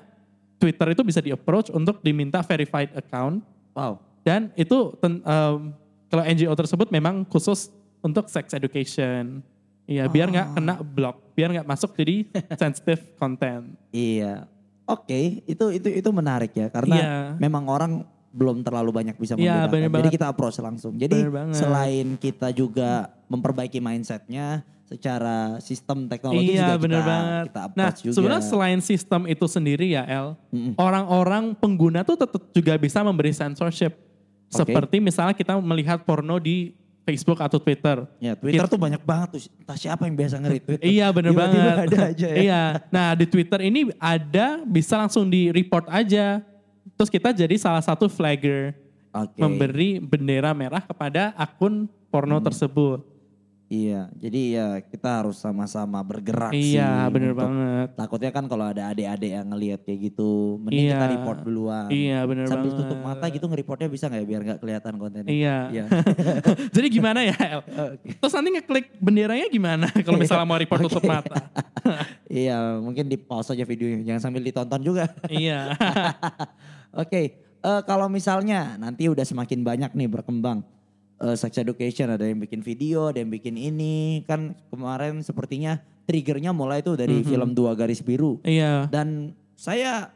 Twitter 0.57 0.95
itu 0.95 1.03
bisa 1.03 1.19
di 1.19 1.29
approach 1.29 1.69
untuk 1.69 1.99
diminta 2.01 2.41
verified 2.41 2.95
account 2.95 3.43
Wow. 3.75 3.99
dan 4.23 4.55
itu 4.55 4.95
ten- 4.97 5.21
em, 5.21 5.75
kalau 6.07 6.23
NGO 6.25 6.55
tersebut 6.55 6.89
memang 6.89 7.27
khusus 7.27 7.75
untuk 7.99 8.31
sex 8.31 8.55
education. 8.55 9.43
Iya, 9.85 10.07
biar 10.07 10.31
nggak 10.31 10.49
Ah. 10.49 10.55
kena 10.55 10.75
blok, 10.79 11.35
biar 11.35 11.53
nggak 11.53 11.67
masuk 11.67 11.93
jadi 11.93 12.25
sensitive 12.57 13.03
content. 13.15 13.75
Iya. 13.91 14.47
Oke, 14.87 15.43
itu 15.45 15.65
itu 15.71 15.89
itu 15.91 16.09
menarik 16.09 16.55
ya 16.55 16.71
karena 16.71 16.95
Iya. 16.95 17.15
memang 17.37 17.67
orang 17.67 17.93
belum 18.31 18.61
terlalu 18.61 18.91
banyak 18.95 19.17
bisa 19.17 19.35
bener 19.35 19.69
Jadi 19.69 19.89
banget. 19.91 20.13
kita 20.13 20.27
approach 20.27 20.57
langsung. 20.59 20.95
Jadi 20.95 21.19
selain 21.51 22.17
kita 22.17 22.49
juga 22.51 23.11
memperbaiki 23.27 23.79
mindsetnya 23.79 24.63
secara 24.85 25.37
sistem 25.59 26.05
teknologi 26.05 26.53
iya, 26.53 26.69
juga 26.69 26.77
bener 26.79 27.01
kita, 27.01 27.09
banget. 27.09 27.45
kita 27.49 27.61
Nah, 27.73 27.91
juga. 27.91 28.13
sebenarnya 28.13 28.45
selain 28.45 28.81
sistem 28.81 29.23
itu 29.25 29.47
sendiri 29.47 29.87
ya, 29.91 30.05
El, 30.05 30.37
Mm-mm. 30.49 30.73
orang-orang 30.77 31.53
pengguna 31.53 32.03
tuh 32.03 32.17
tetap 32.17 32.43
juga 32.51 32.77
bisa 32.77 33.01
memberi 33.01 33.33
censorship. 33.33 33.97
Oke. 34.47 34.61
Seperti 34.61 35.01
misalnya 35.01 35.33
kita 35.33 35.57
melihat 35.57 36.05
porno 36.05 36.37
di 36.37 36.77
Facebook 37.03 37.37
atau 37.39 37.57
Twitter. 37.57 38.05
Ya, 38.17 38.33
Twitter 38.33 38.65
tuh 38.65 38.77
banyak 38.77 39.01
banget 39.01 39.29
tuh. 39.31 39.41
Entah 39.59 39.75
siapa 39.75 40.05
yang 40.05 40.15
biasa 40.15 40.37
nge-retweet. 40.39 40.81
Iya 40.81 41.07
bener 41.11 41.31
Tiba-tiba 41.33 41.61
banget. 41.67 41.87
ada 41.87 41.99
aja 42.07 42.27
ya. 42.27 42.37
Iya. 42.39 42.63
Nah 42.89 43.09
di 43.13 43.27
Twitter 43.27 43.61
ini 43.61 43.81
ada 43.99 44.47
bisa 44.63 44.97
langsung 44.97 45.29
di 45.29 45.49
report 45.49 45.85
aja. 45.89 46.41
Terus 46.95 47.09
kita 47.09 47.33
jadi 47.35 47.53
salah 47.57 47.81
satu 47.81 48.07
flagger 48.07 48.73
Oke. 49.11 49.37
memberi 49.37 49.97
bendera 49.99 50.53
merah 50.53 50.81
kepada 50.81 51.33
akun 51.35 51.85
porno 52.09 52.39
Hmm. 52.39 52.47
tersebut. 52.47 53.05
Iya, 53.65 54.13
jadi 54.15 54.41
ya 54.53 54.67
kita 54.85 55.25
harus 55.25 55.41
sama-sama 55.41 55.97
bergerak 56.01 56.53
sih. 56.53 56.77
Iya 56.77 57.09
bener 57.09 57.33
banget. 57.33 57.97
Takutnya 57.97 58.29
kan 58.29 58.45
kalau 58.45 58.69
ada 58.69 58.93
adik-adik 58.93 59.33
yang 59.33 59.49
ngelihat 59.49 59.81
kayak 59.83 60.13
gitu, 60.13 60.61
mending 60.61 60.93
kita 60.93 61.01
Iya. 61.01 61.13
report 61.17 61.39
duluan. 61.43 61.89
Iya 61.89 62.19
bener 62.29 62.45
Sambil 62.45 62.71
banget. 62.71 62.81
tutup 62.85 62.99
mata 63.01 63.25
gitu 63.33 63.45
nge-reportnya 63.49 63.89
bisa 63.89 64.05
nggak 64.07 64.21
ya 64.21 64.27
biar 64.29 64.41
nggak 64.45 64.59
kelihatan 64.61 64.93
kontennya? 64.95 65.33
Iya. 65.33 65.57
Iya. 65.73 65.85
jadi 66.77 66.87
gimana 66.93 67.21
ya? 67.25 67.37
Terus 68.21 68.33
nanti 68.33 68.49
ngeklik 68.53 68.87
benderanya 69.01 69.47
gimana 69.49 69.87
kalau 70.07 70.19
misalnya 70.21 70.45
mau 70.45 70.61
report 70.61 70.81
tutup 70.85 71.03
mata? 71.03 71.49
Iya, 72.29 72.79
mungkin 72.79 73.09
di 73.09 73.17
pause 73.17 73.57
aja 73.57 73.65
videonya, 73.65 74.05
jangan 74.05 74.21
sambil 74.23 74.45
ditonton 74.45 74.81
juga. 74.85 75.09
iya. 75.27 75.73
Oke, 76.93 77.23
eh, 77.41 77.81
kalau 77.89 78.07
misalnya 78.07 78.77
nanti 78.77 79.09
udah 79.09 79.25
semakin 79.25 79.65
banyak 79.65 79.91
nih 79.91 80.07
berkembang 80.07 80.63
eh, 81.25 81.35
sex 81.35 81.57
education, 81.57 82.07
ada 82.07 82.23
yang 82.23 82.37
bikin 82.37 82.61
video, 82.61 83.09
ada 83.09 83.17
yang 83.17 83.29
bikin 83.29 83.57
ini, 83.57 84.21
kan 84.23 84.53
kemarin 84.69 85.19
sepertinya 85.19 85.77
triggernya 86.05 86.53
mulai 86.53 86.81
tuh 86.81 86.95
dari 86.95 87.19
Mhm. 87.19 87.25
film 87.25 87.51
Dua 87.53 87.73
Garis 87.73 87.99
Biru. 87.99 88.37
iya. 88.45 88.85
Dan 88.87 89.33
saya 89.57 90.13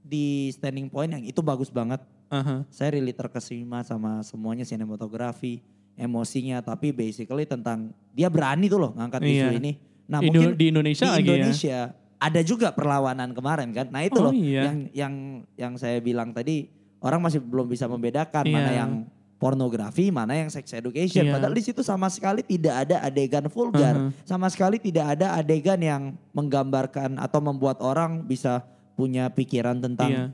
di 0.00 0.48
standing 0.50 0.88
point 0.88 1.10
yang 1.10 1.20
itu 1.20 1.42
bagus 1.42 1.68
banget. 1.68 2.00
Aha. 2.26 2.64
Saya 2.68 2.94
really 2.94 3.12
terkesima 3.12 3.82
sama 3.82 4.22
semuanya 4.22 4.64
sinematografi, 4.64 5.60
emosinya, 5.94 6.58
tapi 6.60 6.90
basically 6.90 7.44
tentang 7.44 7.92
dia 8.10 8.26
berani 8.26 8.66
tuh 8.66 8.80
loh 8.80 8.92
ngangkat 8.94 9.20
isu 9.22 9.46
Iya. 9.46 9.50
ini. 9.54 9.72
Nah 10.06 10.18
Indo- 10.20 10.38
mungkin 10.40 10.50
di 10.54 10.66
Indonesia 10.68 11.04
di 11.04 11.12
ya. 11.12 11.18
Indonesia 11.20 11.78
ada 12.16 12.40
juga 12.40 12.70
perlawanan 12.70 13.30
kemarin 13.30 13.68
kan. 13.70 13.86
Nah 13.90 14.02
itu 14.02 14.16
Oh, 14.16 14.30
loh 14.30 14.32
iya. 14.32 14.62
yang 14.64 14.76
yang 14.94 15.14
yang 15.54 15.72
saya 15.74 15.98
bilang 15.98 16.30
tadi 16.30 16.70
orang 16.98 17.20
masih 17.20 17.42
belum 17.42 17.66
bisa 17.66 17.84
membedakan 17.86 18.44
mana 18.46 18.70
Iya. 18.70 18.78
yang 18.80 18.90
pornografi, 19.36 20.08
mana 20.08 20.32
yang 20.34 20.48
sex 20.48 20.72
education. 20.72 21.28
Iya. 21.28 21.32
Padahal 21.36 21.52
di 21.52 21.60
situ 21.60 21.80
sama 21.80 22.08
sekali 22.08 22.40
tidak 22.40 22.88
ada 22.88 23.04
adegan 23.04 23.44
vulgar, 23.46 23.94
Mhm. 23.94 24.10
sama 24.24 24.48
sekali 24.48 24.80
tidak 24.80 25.16
ada 25.16 25.36
adegan 25.36 25.76
yang 25.78 26.02
menggambarkan 26.32 27.20
atau 27.20 27.40
membuat 27.40 27.80
orang 27.80 28.24
bisa 28.24 28.64
punya 28.96 29.28
pikiran 29.28 29.76
tentang 29.76 30.10
Iya. 30.10 30.24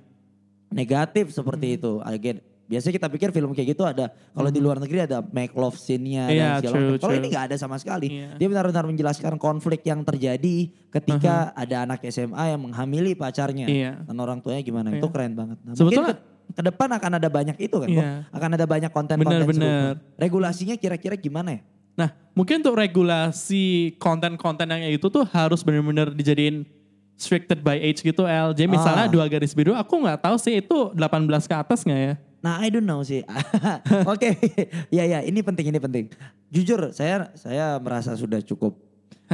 negatif 0.70 1.34
seperti 1.34 1.76
itu. 1.76 1.98
Again, 2.00 2.38
biasanya 2.64 2.94
kita 2.96 3.08
pikir 3.10 3.28
film 3.34 3.50
kayak 3.52 3.74
gitu 3.74 3.82
ada 3.82 4.08
kalau 4.32 4.48
di 4.48 4.60
luar 4.62 4.78
negeri 4.78 5.04
ada 5.04 5.20
make 5.20 5.52
love 5.52 5.74
scene-nya 5.74 6.30
Iya, 6.30 6.46
dan 6.56 6.60
segala 6.62 6.74
macam. 6.78 7.00
Kalau 7.02 7.14
ini 7.18 7.26
nggak 7.28 7.44
ada 7.50 7.56
sama 7.58 7.76
sekali. 7.76 8.06
Iya. 8.08 8.38
Dia 8.38 8.46
benar-benar 8.48 8.84
menjelaskan 8.86 9.34
konflik 9.36 9.82
yang 9.82 10.06
terjadi 10.06 10.70
ketika 10.88 11.50
ada 11.52 11.84
anak 11.84 12.00
SMA 12.06 12.54
yang 12.54 12.60
menghamili 12.62 13.12
pacarnya. 13.12 13.66
Iya. 13.66 14.06
Dan 14.06 14.16
orang 14.16 14.38
tuanya 14.40 14.62
gimana? 14.62 14.94
Iya. 14.94 15.02
Itu 15.02 15.08
keren 15.10 15.34
banget. 15.34 15.58
Nah, 15.60 15.74
Sebetulnya- 15.74 16.16
mungkin 16.16 16.30
ke, 16.50 16.62
depan 16.66 16.88
akan 16.90 17.10
ada 17.22 17.28
banyak 17.30 17.56
itu 17.62 17.76
kan. 17.78 17.88
Iya. 17.88 18.02
Bob? 18.02 18.34
Akan 18.34 18.50
ada 18.58 18.66
banyak 18.66 18.90
konten-konten 18.90 19.38
Benar-benar. 19.46 19.94
Regulasinya 20.18 20.74
kira-kira 20.74 21.14
gimana 21.14 21.58
ya? 21.58 21.60
Nah, 21.92 22.08
mungkin 22.32 22.64
untuk 22.64 22.76
regulasi 22.76 23.94
konten-konten 24.00 24.64
yang 24.64 24.96
itu 24.96 25.06
tuh 25.12 25.28
harus 25.28 25.60
benar-benar 25.60 26.10
dijadiin 26.10 26.64
restricted 27.14 27.60
by 27.62 27.78
age 27.78 28.02
gitu 28.02 28.24
El. 28.26 28.50
Jadi 28.56 28.66
misalnya 28.66 29.06
Ah. 29.06 29.12
dua 29.12 29.28
garis 29.28 29.52
biru, 29.54 29.76
aku 29.76 29.94
nggak 30.00 30.26
tahu 30.26 30.36
sih 30.40 30.58
itu 30.58 30.90
18 30.96 31.46
ke 31.46 31.54
atas 31.54 31.84
nggak 31.86 32.00
ya? 32.00 32.14
Nah, 32.42 32.58
I 32.58 32.74
don't 32.74 32.82
know 32.82 33.06
sih. 33.06 33.22
Oke, 34.12 34.34
ya 34.96 35.06
ya, 35.06 35.22
ini 35.22 35.38
penting, 35.46 35.70
ini 35.70 35.78
penting. 35.78 36.04
Jujur, 36.50 36.90
saya 36.90 37.30
saya 37.38 37.78
merasa 37.78 38.18
sudah 38.18 38.42
cukup 38.42 38.74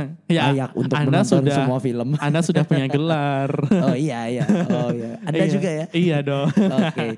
ya, 0.37 0.43
layak 0.53 0.71
untuk 0.75 0.97
Anda 0.97 1.21
menonton 1.23 1.41
sudah, 1.43 1.57
semua 1.57 1.79
film. 1.79 2.09
Anda 2.25 2.41
sudah 2.41 2.63
punya 2.65 2.87
gelar. 2.87 3.51
Oh 3.89 3.97
iya, 3.97 4.21
iya. 4.29 4.45
Oh 4.69 4.91
iya. 4.93 5.19
Anda 5.25 5.45
Iya. 5.45 5.53
juga 5.53 5.69
ya? 5.71 5.85
Iya 5.93 6.19
dong. 6.23 6.49
Oke. 6.53 7.09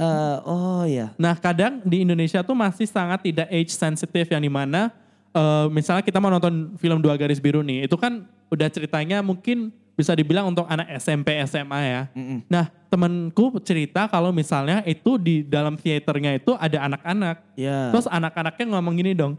Eh, 0.00 0.36
oh 0.48 0.82
iya. 0.86 1.12
Nah 1.20 1.34
kadang 1.36 1.84
di 1.84 2.06
Indonesia 2.06 2.40
tuh 2.40 2.56
masih 2.56 2.88
sangat 2.88 3.20
tidak 3.20 3.48
age 3.52 3.72
sensitive 3.74 4.28
yang 4.32 4.40
di 4.40 4.48
mana 4.48 4.88
eh, 5.30 5.66
misalnya 5.68 6.00
kita 6.00 6.18
mau 6.18 6.32
nonton 6.32 6.74
film 6.80 6.98
Dua 6.98 7.14
Garis 7.14 7.38
Biru 7.38 7.60
nih, 7.60 7.84
itu 7.84 7.96
kan 8.00 8.24
udah 8.48 8.68
ceritanya 8.72 9.20
mungkin 9.20 9.70
bisa 9.94 10.16
dibilang 10.16 10.48
untuk 10.48 10.64
anak 10.64 10.88
SMP 10.96 11.36
SMA 11.44 11.80
ya. 11.84 12.02
Mm-mm. 12.16 12.40
Nah 12.48 12.72
temenku 12.88 13.52
cerita 13.60 14.08
kalau 14.08 14.32
misalnya 14.32 14.80
itu 14.88 15.20
di 15.20 15.44
dalam 15.44 15.76
teaternya 15.76 16.40
itu 16.40 16.56
ada 16.56 16.88
anak-anak. 16.88 17.36
Ya. 17.54 17.92
Terus 17.92 18.08
anak-anaknya 18.08 18.64
ngomong 18.72 18.94
gini 18.96 19.12
dong, 19.12 19.36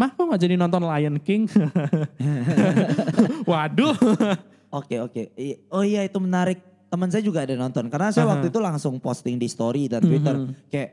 Mah 0.00 0.16
kok 0.16 0.32
gak 0.32 0.40
jadi 0.40 0.56
nonton 0.56 0.80
Lion 0.80 1.20
King? 1.20 1.44
Waduh. 3.50 3.92
Oke 4.72 4.96
oke. 4.96 5.22
Oh 5.68 5.84
iya 5.84 6.08
itu 6.08 6.16
menarik. 6.16 6.64
Teman 6.88 7.12
saya 7.12 7.20
juga 7.20 7.44
ada 7.44 7.52
nonton. 7.52 7.92
Karena 7.92 8.08
saya 8.08 8.24
Aha. 8.24 8.32
waktu 8.38 8.48
itu 8.48 8.58
langsung 8.58 8.96
posting 8.96 9.36
di 9.36 9.44
story 9.44 9.92
dan 9.92 10.00
Twitter 10.00 10.34
Mhm. 10.34 10.72
kayak, 10.72 10.90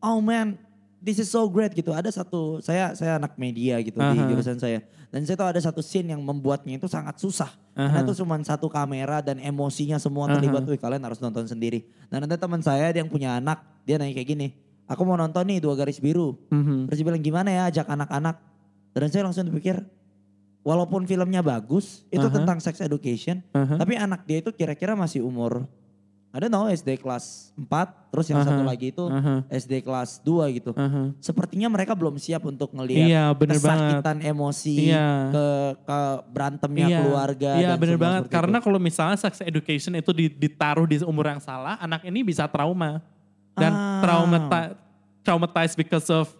oh 0.00 0.18
man, 0.18 0.56
this 0.98 1.20
is 1.20 1.28
so 1.28 1.46
great 1.46 1.70
gitu. 1.70 1.92
Ada 1.92 2.10
satu, 2.10 2.58
saya 2.58 2.96
saya 2.96 3.20
anak 3.20 3.36
media 3.36 3.78
gitu 3.84 4.00
di 4.00 4.18
Aha. 4.18 4.26
jurusan 4.26 4.56
saya. 4.56 4.80
Dan 5.08 5.28
saya 5.28 5.36
tahu 5.36 5.48
ada 5.52 5.60
satu 5.60 5.84
scene 5.84 6.16
yang 6.16 6.24
membuatnya 6.24 6.80
itu 6.80 6.88
sangat 6.88 7.20
susah. 7.20 7.52
Karena 7.76 8.00
Aha. 8.00 8.06
itu 8.08 8.16
cuma 8.18 8.34
satu 8.42 8.66
kamera 8.66 9.22
dan 9.22 9.38
emosinya 9.38 10.00
semua 10.00 10.26
terlibat. 10.26 10.64
Wih 10.66 10.80
kalian 10.80 11.04
harus 11.04 11.20
nonton 11.20 11.46
sendiri. 11.46 11.84
Dan 12.08 12.26
ada 12.26 12.34
teman 12.34 12.58
saya 12.58 12.90
yang 12.90 13.06
punya 13.06 13.38
anak, 13.38 13.62
dia 13.86 14.00
nanya 14.00 14.16
kayak 14.16 14.28
gini. 14.32 14.48
Aku 14.88 15.04
mau 15.04 15.14
nonton 15.14 15.44
nih 15.44 15.60
dua 15.60 15.76
garis 15.76 16.00
biru. 16.00 16.40
Mhm. 16.48 16.88
Terus 16.88 16.96
dia 16.96 17.06
bilang 17.06 17.20
gimana 17.20 17.48
ya 17.48 17.62
ajak 17.68 17.86
anak-anak. 17.86 18.36
Dan 18.96 19.08
saya 19.12 19.22
langsung 19.22 19.52
pikir, 19.52 19.84
walaupun 20.60 21.04
filmnya 21.04 21.38
bagus, 21.38 22.08
itu 22.08 22.24
Aha. 22.24 22.34
tentang 22.34 22.58
sex 22.58 22.80
education. 22.80 23.44
Aha. 23.52 23.76
Tapi 23.76 23.94
anak 23.94 24.24
dia 24.24 24.40
itu 24.40 24.50
kira-kira 24.50 24.92
masih 24.92 25.20
umur, 25.20 25.68
I 26.28 26.40
don't 26.40 26.48
know 26.48 26.68
SD 26.68 26.98
kelas 26.98 27.56
4, 27.56 28.12
terus 28.12 28.28
yang 28.28 28.40
Aha. 28.40 28.48
satu 28.48 28.60
lagi 28.60 28.90
itu 28.90 29.04
Aha. 29.06 29.44
SD 29.48 29.80
kelas 29.80 30.20
2 30.20 30.48
gitu. 30.52 30.72
Aha. 30.72 31.12
Sepertinya 31.20 31.68
mereka 31.68 31.92
belum 31.92 32.16
siap 32.16 32.44
untuk 32.44 32.72
ngelihat 32.72 33.06
Iya 33.06 33.24
bener 33.32 33.56
banget. 33.56 34.00
kesakitan 34.00 34.18
emosi, 34.24 34.76
Iya. 34.88 35.08
ke, 35.28 35.46
ke 35.84 35.98
berantemnya 36.28 36.86
keluarga. 37.00 37.50
Iya 37.56 37.68
dan 37.72 37.78
bener 37.78 37.96
banget. 37.96 38.22
Karena 38.28 38.58
kalau 38.58 38.76
misalnya 38.76 39.16
sex 39.16 39.40
education 39.40 39.96
itu 39.96 40.12
di- 40.12 40.32
ditaruh 40.32 40.84
di 40.84 41.00
umur 41.00 41.28
yang 41.28 41.40
salah, 41.40 41.76
anak 41.76 42.04
ini 42.04 42.20
bisa 42.20 42.44
trauma 42.44 43.00
dan 43.58 43.72
Ah. 43.72 44.00
traumati- 44.00 44.74
traumatized 45.20 45.74
because 45.74 46.08
of 46.08 46.30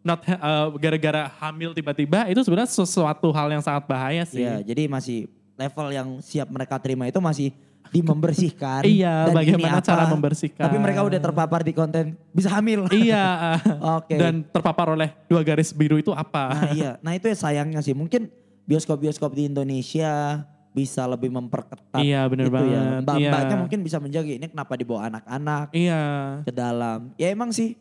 not 0.00 0.22
uh, 0.24 0.70
gara-gara 0.74 1.28
hamil 1.36 1.70
tiba-tiba 1.70 2.24
itu 2.26 2.40
sebenarnya 2.40 2.70
sesuatu 2.70 3.28
hal 3.28 3.50
yang 3.50 3.60
sangat 3.60 3.84
bahaya 3.84 4.22
sih. 4.24 4.40
Iya, 4.40 4.62
jadi 4.64 4.86
masih 4.86 5.26
level 5.52 5.86
yang 5.90 6.08
siap 6.18 6.48
mereka 6.48 6.78
terima 6.78 7.04
itu 7.04 7.18
masih 7.18 7.50
di 7.88 8.00
membersihkan. 8.00 8.84
Iya, 9.00 9.28
dan 9.28 9.34
bagaimana 9.34 9.76
ini 9.76 9.84
cara 9.84 10.02
apa. 10.04 10.12
membersihkan. 10.12 10.64
Tapi 10.64 10.76
mereka 10.78 11.00
udah 11.02 11.20
terpapar 11.20 11.60
di 11.60 11.72
konten 11.72 12.04
bisa 12.30 12.48
hamil. 12.48 12.86
iya. 12.94 13.58
Oke. 13.98 14.16
Dan 14.16 14.44
terpapar 14.44 14.92
oleh 14.92 15.12
dua 15.26 15.42
garis 15.42 15.72
biru 15.72 15.98
itu 15.98 16.14
apa? 16.14 16.44
Nah 16.48 16.64
iya, 16.72 16.90
nah 17.00 17.12
itu 17.12 17.26
ya 17.26 17.36
sayangnya 17.36 17.82
sih. 17.82 17.92
Mungkin 17.92 18.30
bioskop-bioskop 18.64 19.32
di 19.32 19.48
Indonesia 19.48 20.44
bisa 20.70 21.04
lebih 21.04 21.28
memperketat 21.28 21.98
Iya, 21.98 22.26
bener 22.26 22.46
itu 22.46 22.52
ya. 22.52 22.56
banget. 22.56 23.02
Mbak-mbaknya 23.02 23.48
Iya. 23.48 23.58
mungkin 23.58 23.78
bisa 23.82 23.98
menjaga 23.98 24.30
ini 24.30 24.46
kenapa 24.46 24.72
dibawa 24.74 25.00
anak-anak 25.08 25.66
Iya. 25.72 26.02
ke 26.44 26.52
dalam. 26.52 27.10
Ya 27.16 27.28
emang 27.28 27.50
sih. 27.50 27.74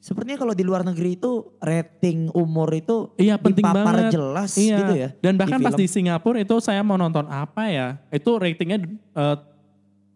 Sepertinya 0.00 0.40
kalau 0.40 0.56
di 0.56 0.64
luar 0.64 0.80
negeri 0.80 1.12
itu 1.14 1.52
rating 1.60 2.32
umur 2.32 2.72
itu 2.72 3.12
Iya 3.20 3.36
penting 3.36 3.60
dipapar 3.60 4.08
banget. 4.08 4.16
jelas 4.16 4.56
iya. 4.56 4.78
gitu 4.80 4.94
ya. 4.96 5.08
Dan 5.20 5.36
bahkan 5.36 5.60
pas 5.60 5.76
film. 5.76 5.80
di 5.84 5.86
Singapura 5.86 6.40
itu 6.40 6.56
saya 6.58 6.80
mau 6.80 6.96
nonton 6.96 7.28
apa 7.28 7.68
ya? 7.68 8.00
Itu 8.08 8.40
ratingnya 8.40 8.80
eh, 9.12 9.36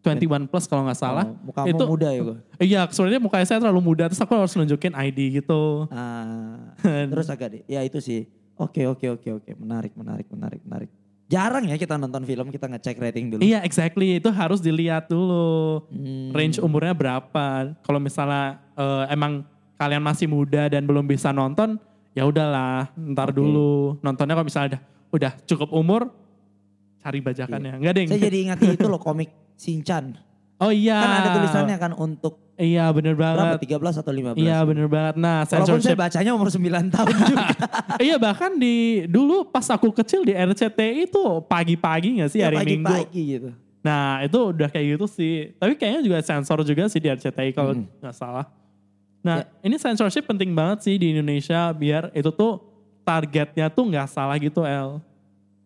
21 0.01 0.49
plus 0.49 0.65
kalau 0.65 0.85
nggak 0.85 0.97
salah. 0.97 1.29
Oh, 1.29 1.49
mukamu 1.49 1.69
itu 1.69 1.85
muda 1.85 2.09
ya 2.09 2.21
gue. 2.23 2.37
Iya, 2.61 2.81
sebenarnya 2.89 3.21
muka 3.21 3.41
saya 3.45 3.61
terlalu 3.61 3.81
muda 3.85 4.09
terus 4.09 4.21
aku 4.21 4.33
harus 4.33 4.53
nunjukin 4.53 4.93
ID 4.93 5.41
gitu. 5.41 5.85
Ah, 5.93 6.73
terus 7.13 7.29
agak 7.29 7.53
deh. 7.53 7.63
Ya 7.65 7.85
itu 7.85 8.01
sih. 8.01 8.25
Oke 8.57 8.85
oke 8.85 9.05
oke 9.21 9.29
oke. 9.37 9.51
Menarik 9.57 9.93
menarik 9.97 10.29
menarik 10.29 10.61
menarik. 10.65 10.89
Jarang 11.25 11.65
ya 11.65 11.81
kita 11.81 11.97
nonton 11.97 12.23
film 12.29 12.53
kita 12.53 12.69
ngecek 12.69 13.01
rating 13.01 13.33
dulu. 13.33 13.41
Iya, 13.41 13.65
exactly. 13.65 14.21
Itu 14.21 14.29
harus 14.29 14.61
dilihat 14.61 15.09
dulu. 15.09 15.89
Hmm. 15.89 16.37
Range 16.37 16.61
umurnya 16.61 16.93
berapa. 16.93 17.73
Kalau 17.81 17.97
misalnya 17.97 18.61
eh, 18.77 19.05
emang 19.09 19.43
kalian 19.81 20.05
masih 20.05 20.29
muda 20.29 20.69
dan 20.69 20.85
belum 20.85 21.09
bisa 21.09 21.33
nonton, 21.33 21.81
ya 22.13 22.29
udahlah, 22.29 22.93
ntar 22.95 23.33
Oke. 23.33 23.41
dulu. 23.41 23.97
Nontonnya 24.05 24.37
kalau 24.37 24.47
misalnya 24.47 24.69
udah, 24.77 24.83
udah 25.17 25.33
cukup 25.49 25.69
umur, 25.73 26.13
cari 27.01 27.19
bajakannya. 27.25 27.73
Enggak 27.81 27.93
deh. 27.97 28.05
Saya 28.09 28.23
jadi 28.29 28.39
ingat 28.49 28.59
itu 28.61 28.87
loh 28.87 29.01
komik 29.01 29.33
Shinchan. 29.57 30.34
Oh 30.57 30.71
iya. 30.71 30.97
Kan 30.97 31.11
ada 31.17 31.31
tulisannya 31.35 31.77
kan 31.77 31.93
untuk 31.95 32.35
Iya 32.55 32.87
bener 32.95 33.19
berapa? 33.19 33.59
banget. 33.59 33.67
13 33.67 33.99
atau 33.99 34.13
15? 34.15 34.39
Iya 34.39 34.63
bener 34.63 34.87
banget. 34.87 35.15
Nah 35.19 35.43
Walaupun 35.43 35.51
saya 35.51 35.67
censorship. 35.67 35.99
bacanya 35.99 36.31
umur 36.33 36.49
9 36.49 36.63
tahun 36.95 37.15
juga. 37.27 37.47
iya 38.07 38.15
bahkan 38.15 38.55
di 38.55 38.75
dulu 39.05 39.43
pas 39.45 39.67
aku 39.67 39.91
kecil 39.91 40.23
di 40.23 40.31
RCTI 40.31 41.11
itu 41.11 41.19
pagi-pagi 41.45 42.23
gak 42.23 42.31
sih 42.31 42.39
Ya, 42.39 42.55
hari 42.55 42.63
Minggu. 42.63 42.87
Pagi-pagi 42.87 43.23
gitu. 43.29 43.49
Nah 43.83 44.23
itu 44.23 44.39
udah 44.55 44.71
kayak 44.71 44.87
gitu 44.95 45.07
sih. 45.11 45.35
Tapi 45.53 45.75
kayaknya 45.75 46.07
juga 46.07 46.23
sensor 46.23 46.63
juga 46.63 46.87
sih 46.87 46.99
di 46.99 47.11
RCTI 47.11 47.51
kalau 47.51 47.75
Hmm. 47.75 47.91
nggak 47.99 48.15
salah. 48.15 48.47
Nah 49.21 49.43
ini 49.59 49.75
censorship 49.75 50.23
penting 50.23 50.55
banget 50.55 50.79
sih 50.81 50.95
di 50.95 51.11
Indonesia 51.11 51.75
biar 51.75 52.15
itu 52.15 52.31
tuh 52.31 52.63
targetnya 53.03 53.67
tuh 53.67 53.83
nggak 53.85 54.07
salah 54.07 54.39
gitu 54.39 54.63
El. 54.63 55.03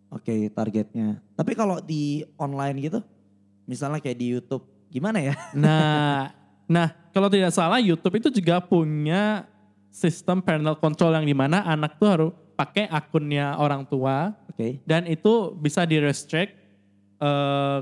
Oke 0.08 0.48
targetnya. 0.48 1.20
Tapi 1.36 1.52
kalau 1.52 1.78
di 1.78 2.24
online 2.34 2.80
gitu, 2.80 3.04
misalnya 3.62 4.00
kayak 4.00 4.16
di 4.16 4.32
YouTube, 4.32 4.64
gimana 4.88 5.18
ya? 5.22 5.34
Nah, 5.56 6.32
nah 6.68 6.88
kalau 7.12 7.28
tidak 7.32 7.52
salah 7.52 7.80
YouTube 7.80 8.20
itu 8.20 8.28
juga 8.40 8.60
punya 8.60 9.48
sistem 9.88 10.44
parental 10.44 10.76
control 10.76 11.16
yang 11.16 11.26
di 11.26 11.36
mana 11.36 11.64
anak 11.64 11.96
tuh 11.96 12.08
harus 12.08 12.32
pakai 12.58 12.90
akunnya 12.90 13.54
orang 13.56 13.86
tua 13.86 14.34
Oke. 14.50 14.82
dan 14.82 15.06
itu 15.06 15.54
bisa 15.56 15.86
di 15.86 16.02
restrict 16.02 16.58
eh, 17.22 17.78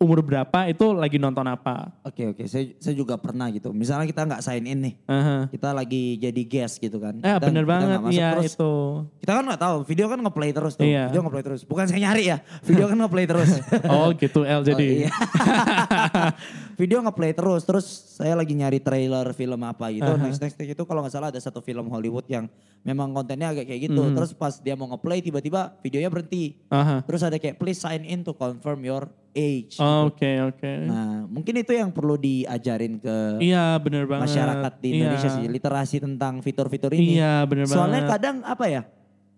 umur 0.00 0.24
berapa 0.24 0.64
itu 0.64 0.96
lagi 0.96 1.20
nonton 1.20 1.44
apa. 1.44 1.92
Oke 2.00 2.32
oke, 2.32 2.48
saya 2.48 2.72
saya 2.80 2.96
juga 2.96 3.20
pernah 3.20 3.52
gitu. 3.52 3.68
Misalnya 3.68 4.08
kita 4.08 4.24
nggak 4.24 4.40
sign 4.40 4.64
in 4.64 4.80
nih, 4.80 4.94
Aha. 5.04 5.52
kita 5.52 5.76
lagi 5.76 6.16
jadi 6.16 6.42
guest 6.48 6.80
gitu 6.80 6.96
kan. 6.96 7.20
Eh 7.20 7.28
Kita- 7.28 7.44
bener 7.44 7.64
kita 7.68 7.72
banget 7.76 7.98
iya 8.08 8.28
terus. 8.32 8.56
itu. 8.56 8.72
Kita 9.20 9.32
kan 9.36 9.44
nggak 9.44 9.60
tahu, 9.60 9.76
video 9.84 10.08
kan 10.08 10.18
ngeplay 10.24 10.50
terus 10.56 10.72
tuh. 10.72 10.88
Iya. 10.88 11.12
Video 11.12 11.20
ngeplay 11.28 11.44
terus. 11.44 11.60
Bukan 11.68 11.84
saya 11.84 12.00
nyari 12.00 12.32
ya, 12.32 12.40
video 12.64 12.88
kan 12.88 12.96
ngeplay 12.96 13.26
terus. 13.28 13.50
Oh 13.92 14.08
gitu 14.16 14.40
El 14.48 14.64
jadi. 14.64 14.88
Oh, 14.88 14.96
iya. 15.04 15.10
video 16.80 17.04
ngeplay 17.04 17.36
terus, 17.36 17.62
terus 17.68 17.84
saya 18.16 18.32
lagi 18.32 18.56
nyari 18.56 18.80
trailer 18.80 19.36
film 19.36 19.60
apa 19.60 19.92
gitu. 19.92 20.08
Aha. 20.08 20.16
Next 20.16 20.40
next 20.40 20.56
next 20.56 20.72
itu 20.72 20.84
kalau 20.88 21.04
nggak 21.04 21.12
salah 21.12 21.28
ada 21.28 21.36
satu 21.36 21.60
film 21.60 21.92
Hollywood 21.92 22.24
yang 22.24 22.48
memang 22.80 23.12
kontennya 23.12 23.52
agak 23.52 23.68
kayak 23.68 23.92
gitu. 23.92 24.00
Mhm. 24.00 24.16
Terus 24.16 24.30
pas 24.32 24.56
dia 24.56 24.72
mau 24.72 24.88
ngeplay 24.88 25.20
tiba-tiba 25.20 25.76
videonya 25.84 26.08
berhenti. 26.08 26.56
Aha. 26.72 27.04
Terus 27.04 27.20
ada 27.20 27.36
kayak 27.36 27.60
please 27.60 27.76
sign 27.76 28.00
in 28.02 28.24
to 28.24 28.32
confirm 28.32 28.80
your 28.80 29.12
age. 29.32 29.78
Oh, 29.78 30.08
Oke 30.08 30.26
oke. 30.40 30.70
Nah, 30.84 31.22
mungkin 31.24 31.54
itu 31.56 31.70
yang 31.70 31.90
perlu 31.90 32.14
diajarin 32.14 32.96
ke 32.96 33.38
Iya 33.38 33.76
bener 33.76 34.04
banget. 34.04 34.26
masyarakat 34.26 34.72
di 34.78 34.88
Indonesia 34.96 35.28
Iya. 35.28 35.36
sih, 35.36 35.46
literasi 35.46 35.96
tentang 35.98 36.38
fitur-fitur 36.38 36.90
ini. 36.92 37.16
Iya 37.16 37.44
bener 37.44 37.64
Soalnya 37.64 38.04
banget. 38.04 38.12
kadang 38.12 38.36
apa 38.42 38.64
ya, 38.66 38.82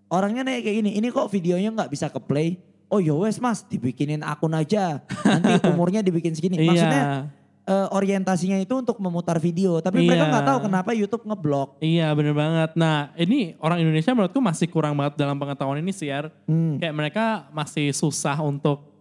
orangnya 0.08 0.42
nanya 0.42 0.60
kayak 0.60 0.76
gini, 0.78 0.90
ini 0.92 1.08
kok 1.08 1.28
videonya 1.28 1.70
nggak 1.70 1.88
bisa 1.88 2.06
ke 2.06 2.18
play? 2.18 2.60
Oh 2.86 3.00
ya 3.00 3.12
wes 3.14 3.36
mas, 3.36 3.64
dibikinin 3.64 4.20
akun 4.20 4.52
aja, 4.52 5.00
nanti 5.22 5.48
umurnya 5.72 6.00
dibikin 6.00 6.32
segini. 6.32 6.60
Maksudnya 6.60 7.04
Iya. 7.24 7.40
eh, 7.64 7.88
orientasinya 7.88 8.58
itu 8.58 8.74
untuk 8.74 8.98
memutar 8.98 9.38
video, 9.38 9.80
tapi 9.80 10.02
mereka 10.02 10.26
Iya. 10.26 10.30
nggak 10.30 10.46
tahu 10.46 10.58
kenapa 10.62 10.90
YouTube 10.92 11.24
ngeblok. 11.24 11.78
Iya 11.78 12.12
bener 12.12 12.32
banget. 12.32 12.74
Nah 12.74 13.08
ini 13.14 13.56
orang 13.56 13.80
Indonesia 13.80 14.12
menurutku 14.12 14.40
masih 14.40 14.66
kurang 14.66 14.92
banget 14.92 15.16
dalam 15.16 15.36
pengetahuan 15.36 15.78
ini 15.78 15.88
sih. 15.90 16.12
Hmm. 16.44 16.76
Kayak 16.76 16.92
mereka 16.92 17.24
masih 17.48 17.88
susah 17.90 18.36
untuk 18.38 18.91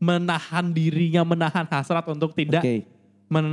menahan 0.00 0.72
dirinya, 0.72 1.22
menahan 1.22 1.68
hasrat 1.68 2.02
untuk 2.08 2.32
tidak 2.32 2.64
Oke, 2.64 2.88
men 3.28 3.46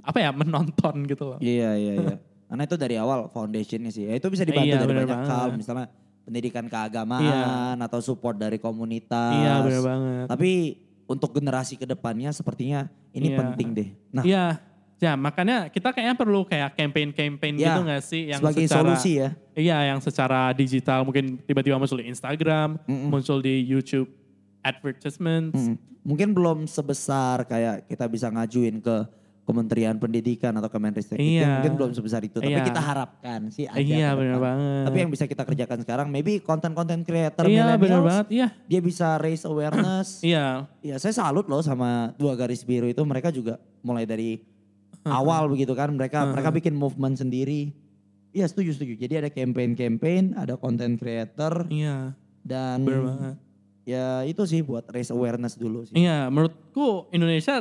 apa 0.00 0.18
ya 0.18 0.30
menonton 0.32 1.06
gitu 1.06 1.24
loh. 1.26 1.38
iya 1.38 1.72
iya 1.74 1.94
iya. 1.96 2.16
Karena 2.50 2.66
itu 2.66 2.74
dari 2.74 2.98
awal 2.98 3.30
foundationnya 3.30 3.88
sih. 3.88 4.10
Ya, 4.10 4.18
itu 4.18 4.26
bisa 4.26 4.42
dibantu 4.42 4.74
Iya, 4.74 4.82
dari 4.82 4.90
banyak 4.92 5.06
banget. 5.08 5.30
hal, 5.30 5.48
misalnya 5.54 5.86
pendidikan 6.20 6.66
keagamaan 6.66 7.78
atau 7.78 8.02
support 8.02 8.34
dari 8.34 8.58
komunitas. 8.58 9.30
Iya 9.32 9.62
bener 9.62 9.82
banget. 9.86 10.26
Tapi 10.26 10.50
untuk 11.06 11.30
generasi 11.32 11.74
ke 11.74 11.86
depannya 11.86 12.30
sepertinya 12.30 12.90
ini 13.10 13.30
Iya. 13.30 13.38
penting 13.38 13.68
deh. 13.70 13.88
Nah, 14.10 14.24
Iya. 14.26 14.44
Ya 14.98 15.16
makanya 15.16 15.70
kita 15.70 15.96
kayaknya 15.96 16.12
perlu 16.12 16.44
kayak 16.44 16.76
campaign-campaign 16.76 17.54
Ya, 17.56 17.72
gitu 17.72 17.80
gak 17.82 18.02
sih 18.04 18.22
yang 18.28 18.36
sebagai 18.36 18.68
secara 18.68 18.82
solusi 18.84 19.10
ya. 19.16 19.28
Iya, 19.54 19.78
yang 19.88 19.98
secara 19.98 20.52
digital 20.52 21.08
mungkin 21.08 21.40
tiba-tiba 21.40 21.80
muncul 21.80 21.96
di 21.96 22.10
Instagram, 22.10 22.76
Mm-mm. 22.84 23.08
muncul 23.08 23.40
di 23.40 23.64
YouTube 23.64 24.10
advertisements. 24.62 25.58
Mm. 25.58 25.76
Mungkin 26.00 26.28
belum 26.32 26.58
sebesar 26.64 27.44
kayak 27.44 27.84
kita 27.86 28.08
bisa 28.08 28.28
ngajuin 28.28 28.80
ke 28.80 28.96
Kementerian 29.40 29.98
Pendidikan 29.98 30.54
atau 30.54 30.70
Kemenristek 30.70 31.18
itu 31.18 31.42
Iya. 31.42 31.58
mungkin 31.58 31.72
belum 31.74 31.90
sebesar 31.90 32.22
itu. 32.22 32.38
Tapi 32.38 32.54
Iya. 32.54 32.62
kita 32.62 32.78
harapkan 32.78 33.50
sih 33.50 33.66
ada 33.66 33.82
Iya, 33.82 34.14
depan. 34.14 34.38
banget. 34.38 34.84
Tapi 34.86 34.96
yang 34.96 35.10
bisa 35.10 35.24
kita 35.26 35.42
kerjakan 35.42 35.78
sekarang 35.82 36.06
maybe 36.06 36.38
konten-konten 36.38 37.02
creator 37.02 37.44
Iya, 37.44 37.74
millennials, 37.74 38.06
banget. 38.06 38.26
Iya. 38.30 38.48
dia 38.64 38.80
bisa 38.80 39.18
raise 39.18 39.42
awareness. 39.42 40.22
Iya. 40.30 40.70
ya 40.80 40.96
saya 40.96 41.10
salut 41.12 41.50
loh 41.50 41.60
sama 41.60 42.14
dua 42.14 42.38
garis 42.38 42.62
biru 42.62 42.86
itu 42.86 43.02
mereka 43.02 43.34
juga 43.34 43.58
mulai 43.82 44.06
dari 44.06 44.38
awal 45.08 45.50
begitu 45.50 45.74
kan 45.74 45.90
mereka 45.90 46.22
mereka 46.24 46.48
bikin 46.50 46.72
movement 46.72 47.18
sendiri. 47.18 47.74
Iya 48.30 48.46
setuju 48.46 48.70
setuju. 48.72 48.94
Jadi 48.96 49.14
ada 49.18 49.28
campaign-campaign, 49.28 50.38
ada 50.38 50.54
content 50.54 50.94
creator 50.94 51.66
Iya. 51.66 52.14
dan 52.40 52.86
Bener 52.86 53.02
banget. 53.02 53.36
Ya 53.90 54.22
itu 54.22 54.42
sih 54.46 54.62
buat 54.62 54.86
raise 54.86 55.10
awareness 55.10 55.58
dulu 55.58 55.82
sih. 55.86 55.94
Iya, 55.98 56.30
menurutku 56.30 57.10
Indonesia 57.10 57.58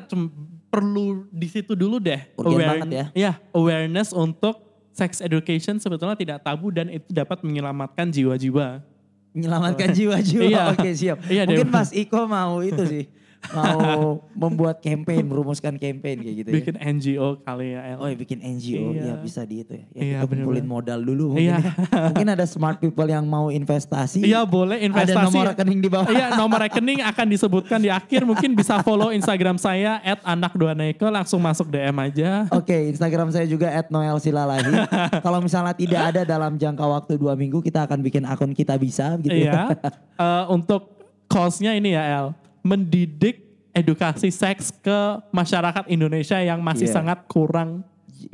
perlu 0.69 1.25
di 1.33 1.47
situ 1.49 1.73
dulu 1.73 1.97
deh. 1.97 2.21
Urgen 2.37 2.61
banget 2.61 2.89
ya. 2.89 3.05
Iya, 3.17 3.31
awareness 3.57 4.13
untuk 4.13 4.61
sex 4.93 5.23
education 5.23 5.81
sebetulnya 5.81 6.13
tidak 6.13 6.45
tabu 6.45 6.69
dan 6.69 6.91
itu 6.93 7.09
dapat 7.09 7.41
menyelamatkan 7.41 8.13
jiwa-jiwa. 8.13 8.85
Menyelamatkan 9.33 9.89
jiwa-jiwa. 9.97 10.43
Iya. 10.45 10.63
Oke 10.75 10.89
siap. 10.93 11.17
Iya, 11.25 11.49
Mungkin 11.49 11.67
deh. 11.69 11.73
Mas 11.73 11.89
Iko 11.95 12.29
mau 12.29 12.61
itu 12.61 12.83
sih. 12.85 13.05
Mau 13.49 14.19
membuat 14.36 14.84
campaign, 14.84 15.23
merumuskan 15.25 15.80
campaign 15.80 16.21
kayak 16.21 16.36
gitu 16.43 16.47
ya. 16.52 16.56
Bikin 16.60 16.75
NGO 16.78 17.39
kali 17.41 17.73
ya. 17.73 17.82
El. 17.82 17.97
Oh 17.97 18.08
ya 18.12 18.15
bikin 18.19 18.39
NGO, 18.43 18.93
Iya. 18.93 19.04
ya 19.04 19.13
bisa 19.17 19.41
di 19.41 19.63
itu 19.63 19.73
ya. 19.73 19.86
ya 19.89 20.02
Iya, 20.04 20.17
kita 20.21 20.36
kumpulin 20.38 20.65
modal 20.67 20.99
dulu 21.02 21.34
mungkin 21.34 21.49
Iya. 21.49 21.58
ya. 21.58 21.71
Mungkin 22.12 22.28
ada 22.30 22.45
smart 22.45 22.78
people 22.78 23.08
yang 23.08 23.25
mau 23.25 23.49
investasi. 23.49 24.21
Iya 24.21 24.43
boleh 24.45 24.84
investasi. 24.84 25.17
Ada 25.17 25.25
nomor 25.25 25.45
rekening 25.56 25.80
di 25.80 25.89
bawah. 25.89 26.10
Iya 26.12 26.28
nomor 26.36 26.60
rekening 26.62 26.99
akan 27.02 27.25
disebutkan 27.25 27.80
di 27.82 27.89
akhir. 27.89 28.21
Mungkin 28.28 28.54
bisa 28.54 28.84
follow 28.86 29.10
Instagram 29.10 29.58
saya 29.58 29.97
at 30.04 30.19
anak 30.21 30.54
dua 30.54 30.75
neko 30.75 31.10
langsung 31.10 31.41
masuk 31.41 31.71
DM 31.71 31.95
aja. 31.95 32.45
Oke, 32.54 32.91
Instagram 32.91 33.32
saya 33.34 33.47
juga 33.49 33.71
@noelsilalahi. 33.89 34.73
Kalau 35.25 35.39
misalnya 35.41 35.73
tidak 35.73 36.02
ada 36.13 36.21
dalam 36.28 36.60
jangka 36.60 36.86
waktu 36.86 37.17
dua 37.17 37.34
minggu, 37.34 37.63
kita 37.63 37.88
akan 37.88 38.04
bikin 38.04 38.28
akun 38.28 38.52
kita 38.54 38.75
bisa 38.78 39.15
gitu 39.17 39.34
ya. 39.34 39.73
Iya. 39.73 39.89
Eh, 40.19 40.43
untuk 40.52 40.91
cause-nya 41.25 41.73
ini 41.73 41.93
ya 41.93 42.04
El, 42.06 42.28
mendidik 42.62 43.45
edukasi 43.72 44.30
seks 44.30 44.74
ke 44.74 45.00
masyarakat 45.30 45.86
Indonesia 45.88 46.38
yang 46.38 46.60
masih 46.60 46.89
Iya. 46.89 46.95
sangat 46.95 47.19
kurang 47.26 47.86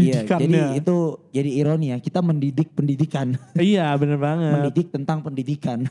Iya, 0.01 0.25
jadi 0.25 0.81
itu 0.81 0.97
jadi 1.29 1.49
ironi 1.61 1.93
ya. 1.93 2.01
Kita 2.01 2.17
mendidik 2.17 2.73
pendidikan, 2.73 3.37
Iya 3.53 3.93
bener 3.93 4.17
banget. 4.17 4.51
mendidik 4.57 4.87
tentang 4.89 5.21
pendidikan. 5.21 5.85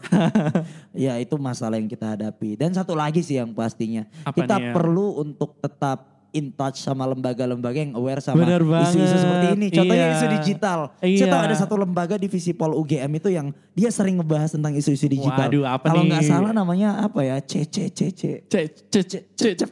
ya 0.99 1.14
itu 1.23 1.38
masalah 1.38 1.79
yang 1.79 1.87
kita 1.87 2.18
hadapi. 2.18 2.59
Dan 2.59 2.75
satu 2.75 2.99
lagi 2.99 3.23
sih 3.23 3.38
yang 3.38 3.55
pastinya, 3.55 4.03
Apa 4.27 4.35
kita 4.35 4.55
nih 4.59 4.64
ya? 4.66 4.73
perlu 4.75 5.23
untuk 5.23 5.62
tetap 5.62 6.13
in 6.35 6.51
touch 6.51 6.83
sama 6.83 7.07
lembaga-lembaga 7.07 7.79
yang 7.79 7.94
aware 7.94 8.18
sama 8.18 8.42
isu-isu 8.42 9.16
seperti 9.16 9.47
ini. 9.55 9.66
Contohnya 9.70 10.07
Iya. 10.11 10.16
isu 10.18 10.27
digital. 10.35 10.79
Saya 10.99 11.07
Iya. 11.09 11.27
tahu 11.31 11.40
ada 11.47 11.55
satu 11.55 11.75
lembaga 11.79 12.18
di 12.18 12.27
Visipol 12.27 12.75
UGM 12.75 13.12
itu 13.14 13.31
yang 13.31 13.55
dia 13.70 13.88
sering 13.88 14.18
ngebahas 14.18 14.51
tentang 14.51 14.75
isu-isu 14.75 15.07
digital. 15.07 15.47
Waduh, 15.47 15.64
apa 15.64 15.87
Kalau 15.88 16.03
nggak 16.03 16.27
salah 16.27 16.51
namanya 16.51 16.99
apa 17.01 17.23
ya? 17.23 17.38
CCCC. 17.38 18.51
C, 18.51 18.55
c, 18.90 18.94
c, 19.01 19.12
c, 19.33 19.42
c, 19.55 19.62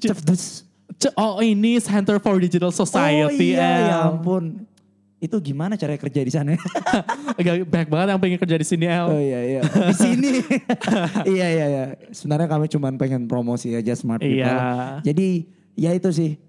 c, 0.00 0.04
c, 0.96 1.04
oh 1.14 1.38
ini 1.38 1.76
Center 1.76 2.16
for 2.16 2.40
Digital 2.40 2.68
Oh 2.68 2.74
Society 2.74 3.52
iya 3.52 3.60
El. 3.60 3.84
ya 3.84 3.96
ampun. 4.08 4.64
Itu 5.16 5.36
gimana 5.40 5.76
cara 5.76 5.96
kerja 5.96 6.20
di 6.20 6.28
sana? 6.28 6.56
Agak 7.36 7.64
banyak 7.64 7.88
banget 7.88 8.06
yang 8.08 8.20
pengen 8.20 8.38
kerja 8.38 8.56
di 8.56 8.66
sini 8.66 8.84
El. 8.84 9.06
oh 9.06 9.16
iya 9.16 9.40
iya. 9.42 9.60
Di 9.64 9.96
sini. 9.96 10.30
iya 11.28 11.46
iya 11.50 11.66
iya. 11.66 11.84
Sebenarnya 12.08 12.48
kami 12.48 12.68
cuma 12.68 12.88
pengen 12.94 13.24
promosi 13.24 13.72
aja 13.72 13.92
smart 13.92 14.20
people. 14.20 14.40
Iya. 14.40 15.00
Jadi 15.02 15.48
ya 15.76 15.92
itu 15.92 16.08
sih. 16.10 16.40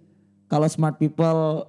Kalau 0.47 0.65
smart 0.65 0.95
people 0.95 1.67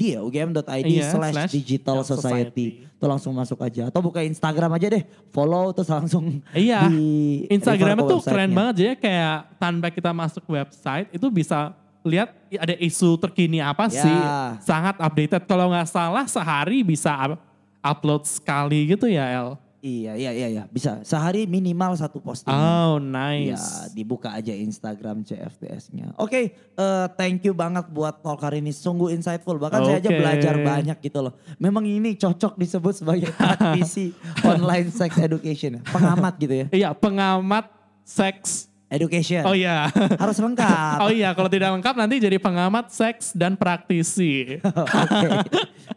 ya, 0.00 0.20
ugm.id 0.20 0.86
Iya, 0.86 1.04
slash 1.12 1.52
digital 1.52 2.00
society. 2.00 2.80
Society. 2.80 2.84
Tuh 2.96 3.06
langsung 3.06 3.30
masuk 3.30 3.60
aja. 3.60 3.86
Atau 3.86 4.00
buka 4.00 4.20
Instagram 4.20 4.72
aja 4.72 4.86
deh, 4.88 5.04
follow 5.28 5.68
terus 5.70 5.86
langsung 5.86 6.40
Iya, 6.50 6.88
di 6.88 7.44
Instagram 7.46 8.00
itu 8.00 8.16
keren 8.22 8.50
banget 8.50 8.74
jadi 8.80 8.92
kayak 8.96 9.36
tanpa 9.60 9.86
kita 9.92 10.10
masuk 10.10 10.42
website 10.48 11.06
itu 11.12 11.26
bisa 11.28 11.76
lihat 12.06 12.30
ada 12.52 12.74
isu 12.78 13.18
terkini 13.18 13.58
apa 13.58 13.90
Ya. 13.90 14.00
sih 14.00 14.18
sangat 14.62 14.94
updated 14.96 15.42
kalau 15.44 15.68
nggak 15.68 15.84
salah 15.84 16.24
sehari 16.24 16.80
bisa 16.80 17.10
up- 17.12 17.42
upload 17.82 18.22
sekali 18.22 18.86
gitu 18.88 19.06
ya 19.06 19.26
El 19.28 19.58
Iya, 19.78 20.18
iya, 20.18 20.32
iya, 20.34 20.48
iya, 20.50 20.62
bisa. 20.66 20.98
Sehari 21.06 21.46
minimal 21.46 21.94
satu 21.94 22.18
posting. 22.18 22.50
oh 22.50 22.98
Ya, 22.98 23.54
nice 23.54 23.94
dibuka 23.94 24.34
aja 24.34 24.50
Instagram 24.50 25.22
CFDS-nya. 25.22 26.10
Oke, 26.18 26.50
eh, 26.74 27.06
thank 27.14 27.46
you 27.46 27.54
banget 27.54 27.86
buat 27.86 28.18
talk 28.18 28.42
hari 28.42 28.58
ini. 28.58 28.74
Sungguh 28.74 29.14
insightful. 29.14 29.54
Bahkan 29.54 29.78
saya 29.80 30.02
aja 30.02 30.10
belajar 30.10 30.54
banyak 30.58 30.98
gitu 30.98 31.22
loh. 31.22 31.38
Memang 31.56 31.86
ini 31.86 32.18
cocok 32.18 32.58
disebut 32.58 32.98
sebagai 32.98 33.30
praktisi 33.38 34.10
online 34.42 34.90
sex 34.90 35.22
education. 35.22 35.78
ya. 35.78 35.82
Pengamat 35.86 36.34
gitu 36.34 36.54
ya. 36.56 36.66
iya 36.74 36.90
pengamat 36.90 37.70
seks 38.02 38.66
Education. 38.86 39.42
oh 39.42 39.54
iya 39.54 39.90
Harus 40.22 40.38
lengkap. 40.38 40.96
oh 41.02 41.10
iya 41.10 41.34
kalau 41.34 41.50
tidak 41.50 41.74
lengkap 41.74 41.94
nanti 41.98 42.22
jadi 42.22 42.38
pengamat 42.38 42.94
seks 42.94 43.34
dan 43.34 43.58
praktisi 43.58 44.62
Oke. 45.02 45.28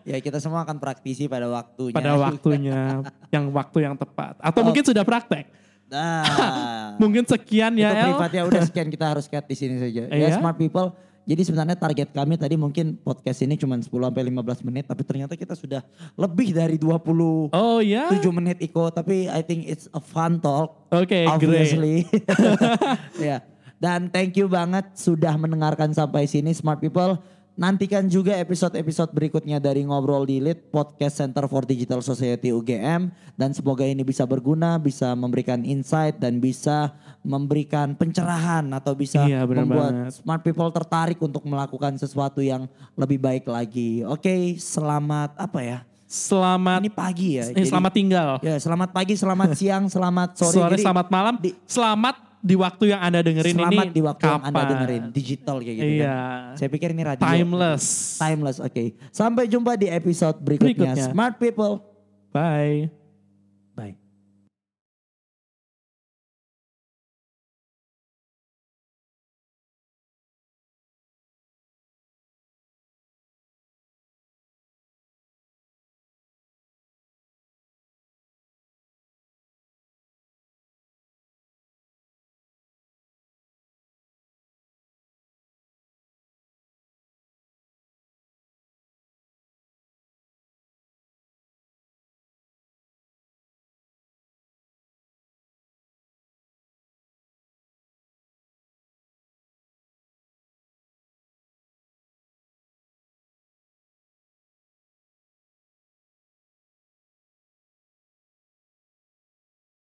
Ya 0.03 0.17
kita 0.17 0.41
semua 0.41 0.65
akan 0.65 0.81
praktisi 0.81 1.29
pada 1.29 1.45
waktunya. 1.45 1.93
pada 1.93 2.17
waktunya 2.17 3.05
yang 3.29 3.53
waktu 3.53 3.77
yang 3.85 3.93
tepat 3.93 4.41
atau 4.41 4.61
mungkin 4.65 4.81
sudah 4.81 5.05
praktek 5.05 5.45
Nah. 5.89 6.93
mungkin 7.01 7.25
sekian 7.25 7.73
itu 7.73 7.81
ya 7.81 7.89
El 7.89 8.13
privat 8.13 8.29
ya 8.29 8.41
udah 8.45 8.61
sekian 8.61 8.93
kita 8.93 9.05
harus 9.09 9.25
cut 9.25 9.41
di 9.41 9.57
sini 9.57 9.81
saja. 9.81 10.05
Ya 10.05 10.13
Iya. 10.13 10.37
smart 10.37 10.53
people. 10.55 10.93
Jadi 11.29 11.45
sebenarnya 11.45 11.77
target 11.77 12.09
kami 12.09 12.41
tadi 12.41 12.57
mungkin 12.57 12.97
podcast 13.05 13.45
ini 13.45 13.53
cuma 13.53 13.77
10 13.77 13.85
sampai 13.85 14.23
15 14.33 14.65
menit 14.65 14.89
tapi 14.89 15.05
ternyata 15.05 15.37
kita 15.37 15.53
sudah 15.53 15.85
lebih 16.17 16.57
dari 16.57 16.81
27 16.81 17.53
oh 17.53 17.77
ya 17.85 18.09
menit 18.33 18.57
Iko 18.57 18.89
tapi 18.89 19.29
I 19.29 19.45
think 19.45 19.69
it's 19.69 19.85
a 19.93 20.01
fun 20.01 20.41
talk. 20.41 20.89
oke 20.89 21.05
great 21.05 21.29
obviously. 21.29 22.09
ya. 23.29 23.45
Dan 23.79 24.11
thank 24.11 24.35
you 24.35 24.49
banget 24.49 24.91
sudah 24.97 25.37
mendengarkan 25.39 25.93
sampai 25.93 26.25
sini 26.25 26.51
smart 26.51 26.81
people. 26.81 27.15
Nantikan 27.59 28.07
juga 28.07 28.39
episode-episode 28.39 29.11
berikutnya 29.11 29.59
dari 29.59 29.83
Ngobrol 29.83 30.23
di 30.23 30.39
Lit 30.39 30.71
Podcast 30.71 31.19
Center 31.19 31.43
for 31.43 31.67
Digital 31.67 31.99
Society 31.99 32.55
UGM 32.55 33.11
dan 33.35 33.51
semoga 33.51 33.83
ini 33.83 33.99
bisa 33.99 34.23
berguna, 34.23 34.79
bisa 34.79 35.11
memberikan 35.11 35.67
insight 35.67 36.23
dan 36.23 36.39
bisa 36.39 36.95
memberikan 37.19 37.99
pencerahan 37.99 38.63
atau 38.71 38.95
bisa 38.95 39.27
Iya, 39.27 39.43
benar 39.43 39.67
membuat 39.67 39.91
banget. 39.91 40.23
smart 40.23 40.39
people 40.39 40.71
tertarik 40.71 41.19
untuk 41.19 41.43
melakukan 41.43 41.99
sesuatu 41.99 42.39
yang 42.39 42.63
lebih 42.95 43.19
baik 43.19 43.43
lagi. 43.43 44.07
Oke, 44.07 44.55
selamat 44.55 45.35
apa 45.35 45.59
ya? 45.59 45.77
Selamat 46.07 46.79
Ini 46.79 46.95
pagi 46.95 47.43
ya. 47.43 47.51
eh, 47.51 47.67
selamat 47.67 47.91
tinggal. 47.91 48.29
Ya, 48.39 48.55
selamat 48.55 48.95
pagi, 48.95 49.19
selamat 49.19 49.49
siang, 49.59 49.91
selamat 49.91 50.39
sore. 50.39 50.63
Sore, 50.63 50.73
Jadi, 50.79 50.83
selamat 50.87 51.07
malam. 51.11 51.35
di- 51.43 51.59
selamat 51.67 52.15
di 52.39 52.55
waktu 52.55 52.83
yang 52.89 53.01
Anda 53.01 53.19
dengerin 53.19 53.51
selamat 53.53 53.85
ini. 53.85 53.91
di 53.91 54.01
waktu 54.01 54.23
yang 54.23 54.41
Anda 54.41 54.47
kapan? 54.49 54.69
dengerin. 54.69 55.03
Digital 55.11 55.57
kayak 55.59 55.75
gitu 55.75 55.91
Iya. 55.93 56.07
kan. 56.07 56.55
Saya 56.55 56.69
pikir 56.69 56.87
ini 56.89 57.03
radio. 57.03 57.21
Timeless. 57.21 57.85
Timeless, 58.17 58.57
oke. 58.57 58.83
Sampai 59.09 59.43
jumpa 59.45 59.75
di 59.75 59.87
episode 59.87 60.37
berikutnya. 60.37 60.95
Berikutnya. 60.95 61.05
Smart 61.09 61.35
people. 61.35 61.83
Bye. 62.29 62.87